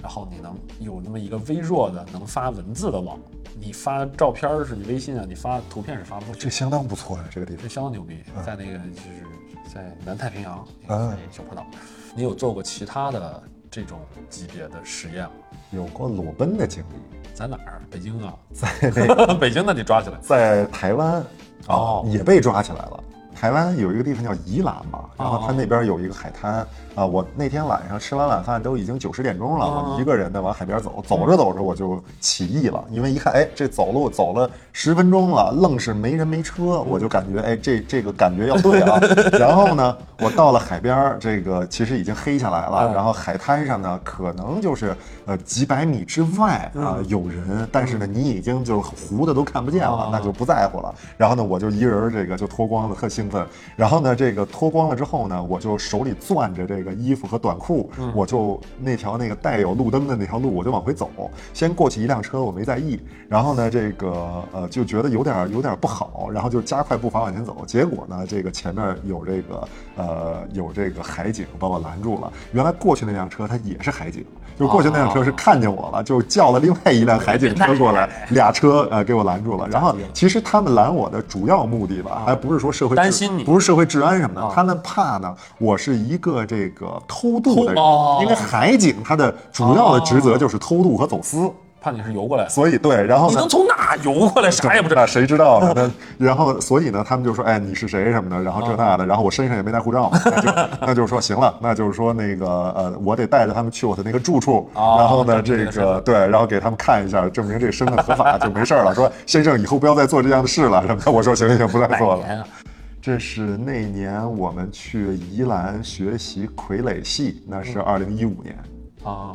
[0.00, 3.18] 然后你能有那么一个微弱的能发文字的网，
[3.60, 6.38] 你发照片是你微信啊，你发图片是发不出。
[6.38, 11.66] 这相当不错呀，这个地方这相当牛逼，在那个就是在南太平洋啊小破岛。
[12.14, 13.98] 你有做过其他的这种
[14.30, 15.30] 级别的实验吗？
[15.70, 17.82] 有过裸奔的经历，在哪儿？
[17.90, 21.22] 北京啊，在那个 北京那得抓起来，在台湾
[21.66, 23.04] 哦，也被抓起来了。
[23.38, 26.66] 台湾有一个地方叫宜兰嘛，然后它那边有一个海滩
[26.96, 27.06] 啊。
[27.06, 38.98] 我那天晚上吃完晚饭都已经九十点钟了，我一个人呢往海边走，走着走着我就起意了，因为一看，哎，这走路走了十分钟了，愣是没人没车，我就感觉，哎，这这个感觉要对了。
[39.38, 50.92] 然后呢，我到了海边，这个其实已经黑下来了，然后海滩上呢，可能就是呃几百米之外啊有人，但是呢，你已经就糊的都看不见了，那就不在乎了。
[51.16, 53.27] 然后呢，我就一人这个就脱光了，特兴。
[53.76, 61.10] 然后呢，这个脱光了之后呢，我就手里攥着这个衣服和短裤，我就那条那个带有路灯的那条路，我就往回走。
[61.52, 63.00] 先过去一辆车，我没在意。
[63.28, 67.64] 然后呢，这个呃就觉得有点有点不好，然后就加快步伐往前走。
[67.66, 72.32] 结果呢，这个前面有这个呃有这个海警把我拦住了。
[72.52, 74.24] 原来过去那辆车它也是海警，
[74.58, 79.68] 就过去那辆车是看见我了，就叫了另外一辆海警车过来， 俩车呃给我拦住了。
[79.68, 83.44] 然后其实他们拦我的主要目的吧，还不是说社会担心。
[83.44, 85.34] 不是社会治安什么的，他们怕呢。
[85.58, 87.82] 我是一个这个偷渡的人，
[88.22, 91.50] 因为海警他的主要的职责就是偷渡和走私。
[91.80, 95.92] 怕你是游过来，所以对，然后你能从哪游过来，啥也不知道，谁知道呢？
[96.18, 108.94] 那然后所以呢，他们就说，哎，你是谁什么的，然后这那的，然后我身上也没带护照， 那就那就是说，行了，那就是说那个呃，我得带着他们去我的那个住处，然后呢，这个对，然后给他们看一下，证明这个身份合法就没事了。
[108.94, 111.12] 说 先生以后不要再做这样的事了什么的。
[111.12, 112.44] 我说行行行，不再做了。
[113.00, 118.58] 这是那年我们去宜兰学习傀儡戏，那是二零一五年
[119.04, 119.32] 啊。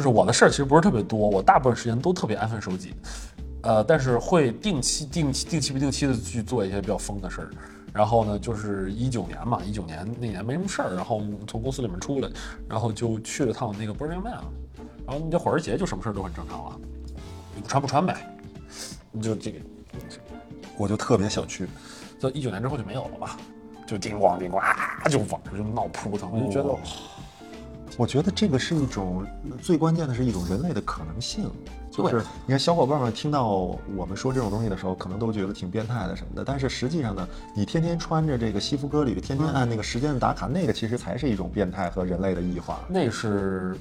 [0.00, 2.94] 就是我的事儿其实不是特别多，我大部分时间都特别安分守己，
[3.62, 7.50] 呃，但是会定期、定期、定期不定期的去做一些比较疯的事儿。
[7.92, 12.30] 然后呢，就是一九年嘛，一九年那年没什么事儿，然后从公司里面出来，
[12.66, 14.32] 然后就去了趟那个 Burning Man，
[15.06, 16.80] 然后你这火人节就什么事儿都很正常了，
[17.54, 18.26] 你不穿不穿呗，
[19.12, 19.58] 你就这个，
[20.78, 21.68] 我就特别想去。
[22.18, 23.36] 就一九年之后就没有了吧，
[23.86, 26.70] 就叮咣叮咣啊，就网上就闹扑腾，我就觉得。
[26.70, 26.78] 哦
[27.96, 29.26] 我觉得这个是一种
[29.60, 31.50] 最关键的是一种人类的可能性。
[32.08, 33.48] 就是你看小伙伴们听到
[33.96, 42.80] 我们说这种东西的时候，可能都觉得挺变态的什么的，但是实际上呢，你天天穿着这个西服革履，天天按那个时间打卡，那个其实才是一种变态和人类的异化。
[42.88, 43.76] 那是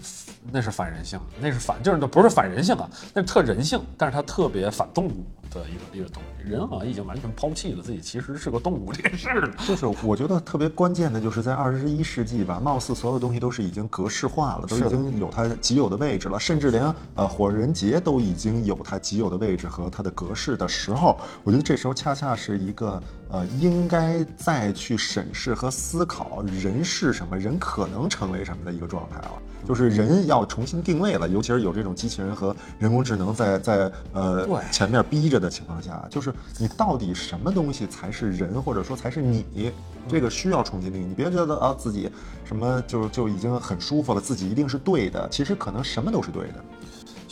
[0.52, 6.50] 那是反人性，那是反就是那不是反人性啊，那是特人性，但是它特别反动物的一个一个东西。
[6.50, 9.54] 人好像已经完全抛弃了自己其实是个动物这个事儿了。
[9.68, 29.32] 就是我觉得特别关键的，就是在二十一世纪吧，貌似所有东西都是已经格式化了，都是已经有它既有的位置了，甚至连呃火人节都已经有它既有的位置和它的格式的时候，我觉得这时候恰恰是一个呃应该再去审视和思考人是什么，人可能成为什么的一个状态了。
[29.68, 39.74] 就是人要重新定位了，尤其是有这种机器人和人工智能在在呃前面逼着的情况下，就是你到底什么东西才是人，或者说才是你，
[40.08, 41.06] 这个需要重新定义。
[41.06, 42.10] 你别觉得啊自己
[42.46, 46.64] 什么就就已经很舒服了，自己一定是对的，其实可能什么都是对的。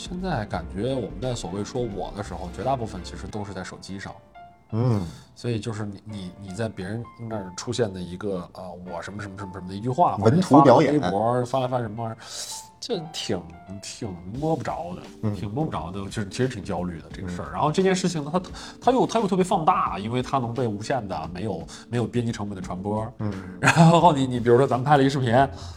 [0.08, 4.16] 现在感觉我们在所谓说我的时候，绝大部分其实都是在手机上。
[4.72, 5.06] 嗯，
[5.36, 12.18] 所以就是你你你在别人那儿出现的一个啊、我什么什么什么什么的一句话，文图表演微博发了发什么玩意儿，
[12.80, 13.42] 这挺
[13.82, 17.52] 挺摸不着的，挺摸不着的，就是其实挺焦虑的这个事儿。
[17.52, 18.42] 然后这件事情呢，它
[18.82, 23.12] 它又它又特别放大，因为它能被无限的没有没有编辑成本的传播。
[23.20, 25.34] 嗯， 然后你你比如说咱们拍了一个视频，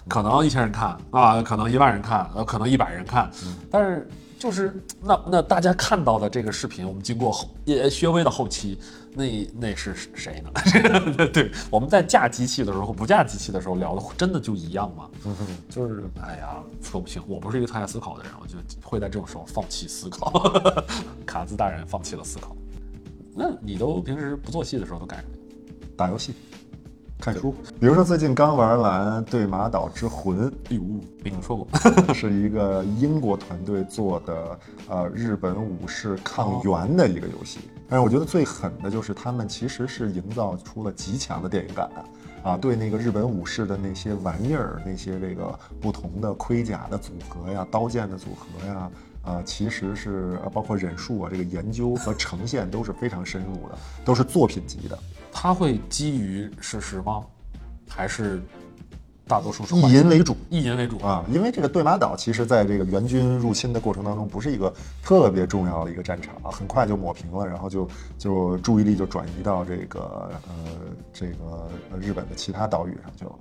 [0.09, 3.30] 可能一千人看啊，可能一万人看，呃，可能一百人看，
[3.70, 4.09] 但是。
[4.41, 8.78] 就是那那大家看到的这个视频，我们经过后也薛微的后期，
[9.14, 10.51] 那那是谁呢？
[11.30, 15.11] 对，我们在架机器的时候和不架机器的时候聊的真的就一样吗？
[15.68, 20.32] 就是哎呀，说不清，我不是一个特爱思考的人，我就会在这种时候放弃思考。
[21.26, 22.57] 卡兹大人放弃了思考。
[23.34, 25.32] 那你都平时不做戏的时候都干什么？
[25.99, 26.34] 打游戏、
[27.20, 30.82] 看书，比如说最近刚玩完《对马岛之魂》，哎呦，
[31.22, 31.68] 没听说过。
[32.14, 34.58] 是一个英国团队做的，
[34.88, 37.60] 呃，日本武士抗元的一个游戏。
[37.88, 41.90] 但是我觉得最狠的就是他们其实是营造出了极强的电影感，
[42.42, 48.90] 啊，对那个日本武士的那些玩意儿，那些这个不同的盔甲的组合呀、刀剑的组合呀，
[49.24, 54.98] 啊，其实是呃包括忍术啊，这个研究和呈现都是非常深入的，都是作品级的。
[55.32, 57.24] 它会基于事实吗？
[57.88, 58.40] 还是
[59.26, 60.98] 大多数是意幻淫为主，意淫为主？
[60.98, 64.72] 啊，因为这个对马岛其实在这个援军入侵的过程当中，不是一个
[65.02, 70.54] 特别重要的一个战场，很快就抹平了，然后就就注意力就转移到这个呃
[71.12, 73.32] 这个呃日本的其他岛屿上去了。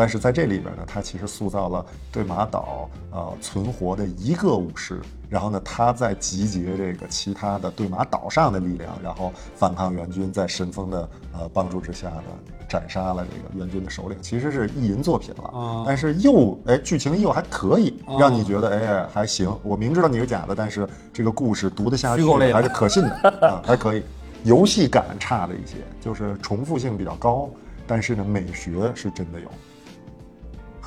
[0.00, 4.98] 但是在这里边呢，他其实塑造了对马岛呃存活的一个武士，
[5.28, 12.22] 然后呢，他在集结这个其他的对马岛上的力量，然后反抗援军，在神风的呃帮助之下呢，
[12.66, 15.60] 斩杀了这个援军的首领，其实是意淫作品了。
[15.60, 19.54] 啊但是又哎，剧情又还可以，啊让你觉得哎还行。
[19.62, 24.02] 我明知道你是假的，但是这个故事读得下去还是可信的啊，还可以。
[24.44, 27.50] 游戏感差了一些，就是重复性比较高，
[27.86, 29.46] 但是呢，美学是真的有，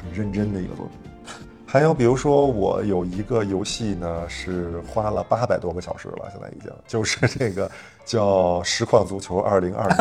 [0.03, 0.95] 很认真的一个作品。
[1.65, 7.67] 还有比如说，我有一个游戏呢，是花了八百多个小时了，现在已经就是这个
[8.05, 9.97] 叫《实况足球二零二零》。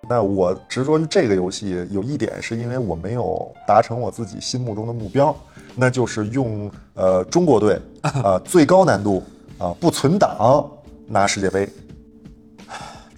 [0.08, 5.36] 那我执着于这个游戏，有一点是因为我没有达成我自己心目中的目标，
[5.74, 9.22] 那就是用呃中国队啊、最高难度
[9.58, 10.66] 啊、不存档
[11.06, 11.68] 拿世界杯。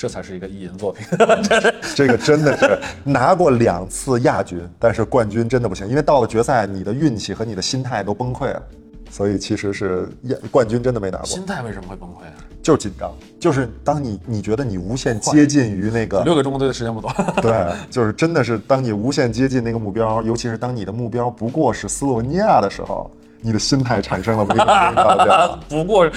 [0.01, 1.07] 这才是一个意淫作品。
[1.95, 8.63] 这个真的是拿过两次亚军，但是冠军真的不行，因为到了决赛，你的运气和你的心态都崩溃了。
[9.11, 12.33] 所以其实是亚冠军真的没拿过，心态为什么会崩溃啊？
[12.63, 23.11] 就是紧张，就是当你你觉得你无限接近于那个六个中国队的时间不多，对，就是真的是当你无限接近那个目标，尤其是当你的目标不过是斯洛文尼亚的时候，
[23.43, 25.59] 你的心态产生了微妙的变化。
[25.69, 26.09] 不过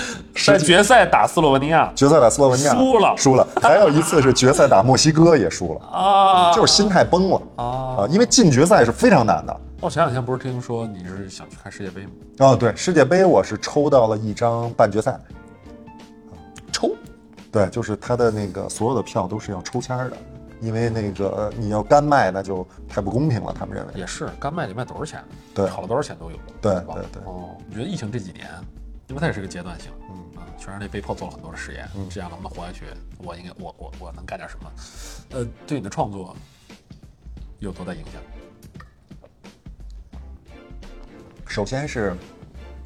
[0.46, 1.92] 在决赛打斯洛文尼亚。
[1.96, 3.14] 决赛打斯洛文尼亚输了。
[3.18, 7.42] 输了，还有一次是决赛打墨西哥也输了， 啊，就是心态崩了。
[7.56, 7.66] 啊。
[7.66, 9.56] 啊，因为进决赛是非常难的。
[9.82, 12.12] 我前两天不是听说你是想去看世界杯吗？
[12.40, 15.20] 哦，对，世界杯我是抽到了一张半决赛，
[16.72, 16.90] 抽？
[17.52, 20.14] 对，就是他的那个所有的票都是要抽签的，
[20.64, 23.94] 因为那个呃你要干卖那就太不公平了，他们认为。
[23.96, 25.24] 也是，干卖得卖多少钱？
[25.54, 26.38] 对炒了多少钱都有。
[26.62, 28.48] 对对对哦，你觉得疫情这几年，
[29.08, 29.92] 因为它也是个阶段性。
[30.10, 32.86] 嗯啊，全人类被迫做了很多的实验，嗯这样能不能活下去？
[33.18, 34.72] 我应该我我我能干点什么？
[35.32, 36.36] 呃，对你的创作
[37.60, 38.22] 有多大影响？
[41.46, 42.16] 首先是，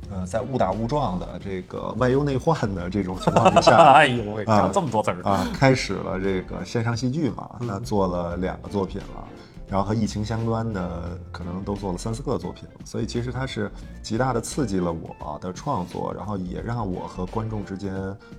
[0.10, 9.28] 呃，在误打误撞的这个外忧内患的这种情况 之下，哎呦喂，啊讲这么多字儿啊，开始了这个线上戏剧嘛，那做了两个作品了，
[9.68, 13.70] 然后和疫情相关的可能都做了三四个作品，所以其实它是
[14.02, 17.94] 极大的刺激了我的创作，然后也让我和观众之间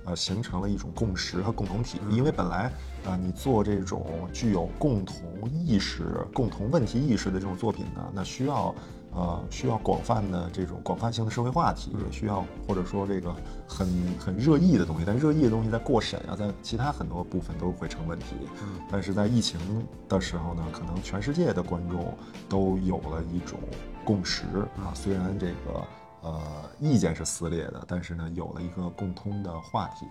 [0.05, 2.63] 呃形成了一种共识和共同体，因为本来
[3.05, 5.15] 啊、呃你做这种具有共同
[5.51, 6.03] 意识、
[6.33, 8.73] 共同问题意识的这种作品呢，那需要。
[9.11, 13.33] 呃，需要广泛的这种广泛性的社会话题，也需要或者说这个
[13.67, 13.87] 很
[14.19, 18.35] 很热议的东西，但热议的东西在过审啊，在其他很多部分都会成问题。
[18.61, 18.79] 嗯。
[18.91, 19.59] 但是在疫情
[20.07, 22.13] 的时候呢，可能全世界的观众
[22.47, 23.59] 都有了一种
[24.05, 24.43] 共识
[24.77, 25.83] 啊，虽然这个
[26.21, 26.41] 呃
[26.79, 30.05] 意见是撕裂的，但是呢有了一个共通的话题，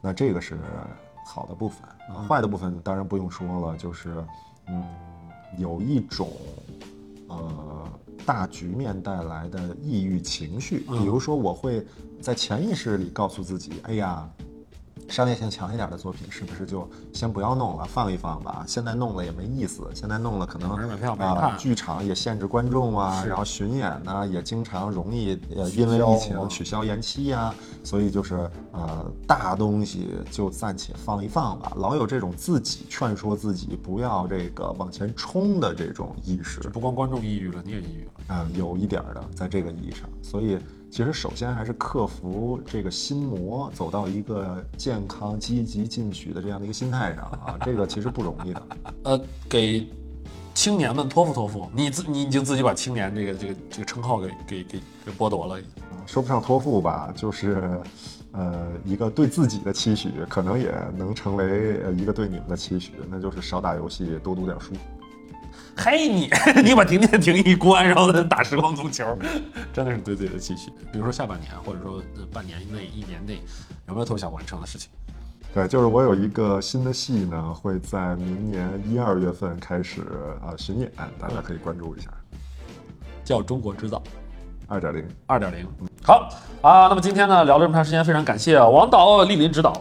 [0.00, 0.58] 那这个是
[1.24, 4.24] 好的部分啊，坏的部分当然不用说了，就是
[4.68, 4.84] 嗯
[5.56, 6.28] 有一种
[7.28, 7.88] 呃
[8.24, 11.84] 大局面带来的抑郁情绪，比如说我会
[12.20, 14.28] 在潜意识里告诉自己，哎呀。
[15.08, 18.64] 商业性强一点的作品，是不是就先不要弄了，放一放吧？
[18.66, 27.54] 现在弄了也没意思，现在弄了可能啊、看剧场也限制观众啊，然后巡演呢也经常容易呃因为疫情取消延期呀、
[27.84, 31.72] 所以就是呃大东西就暂且放一放吧。
[31.76, 38.10] 老有这种自己劝说自己不要这个往前冲的这种意识，不光观众抑郁了，你也抑郁了。
[38.28, 40.58] 嗯，有一点儿的，在这个意义上，所以
[40.90, 48.62] 其实首先还是克服这个心魔，走到一个健康、积极进取的这样的一个心态上啊，这个其实不容易的。
[49.04, 49.88] 呃，给
[50.52, 55.58] 青年们托付托付，你自你已经自己把青年这个这个这个称号给给给给剥夺了。
[56.06, 57.80] 说不上托付吧，就是，
[58.36, 64.72] 呃，一个对自己的期许，可能也能成为呃一个对你们的期许，那就是少打游戏，多读点书。
[65.74, 66.30] 嘿，你
[66.62, 69.18] 你把停电停一关，然后再打时光足球，
[69.72, 70.70] 真的是对自己的期许。
[70.92, 73.40] 比如说下半年，或者说呃半年内、一年内，
[73.88, 74.90] 有没有特别想完成的事情？
[75.54, 80.02] 对，就是我有一个新的戏呢，会在明年一二月份开始
[80.42, 82.10] 啊、巡演，大家可以关注一下。
[83.24, 84.02] 叫中国制造
[84.66, 85.66] 二点零，二点零。
[86.06, 86.28] 好
[86.62, 89.72] 啊，那么今天呢聊了这么长时间，非常感谢王导莅临指导。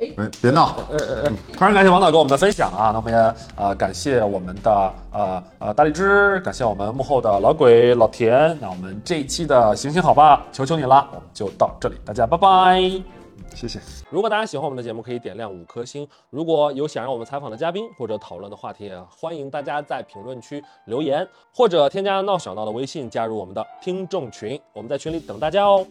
[0.00, 0.74] 哎，别闹。
[0.90, 8.58] 非常感谢王导给我们的分享啊，那么也呃感谢我们的呃呃大荔枝，感谢我们幕后的老鬼老田。
[8.60, 13.13] 那我们这一期的行行好吧，求求你了，我们就到这里，大家拜拜。
[13.54, 13.80] 谢谢。
[14.10, 16.06] 如果大家喜欢我们的节目，可以点亮五颗星。
[16.30, 25.86] 如果有想让我们采访的嘉宾或者讨论的话题，欢迎大家在评论区留言，或者添加闹小闹的微信加入我们的听众群，我们在群里等大家哦。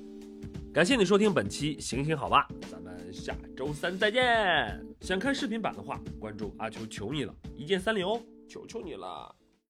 [0.73, 4.83] 感谢你收听本期《行行好吧》，咱们下周三再见。
[5.01, 9.33] 想看视频版的话，关注阿秋求你了，一键三连哦，求求你了。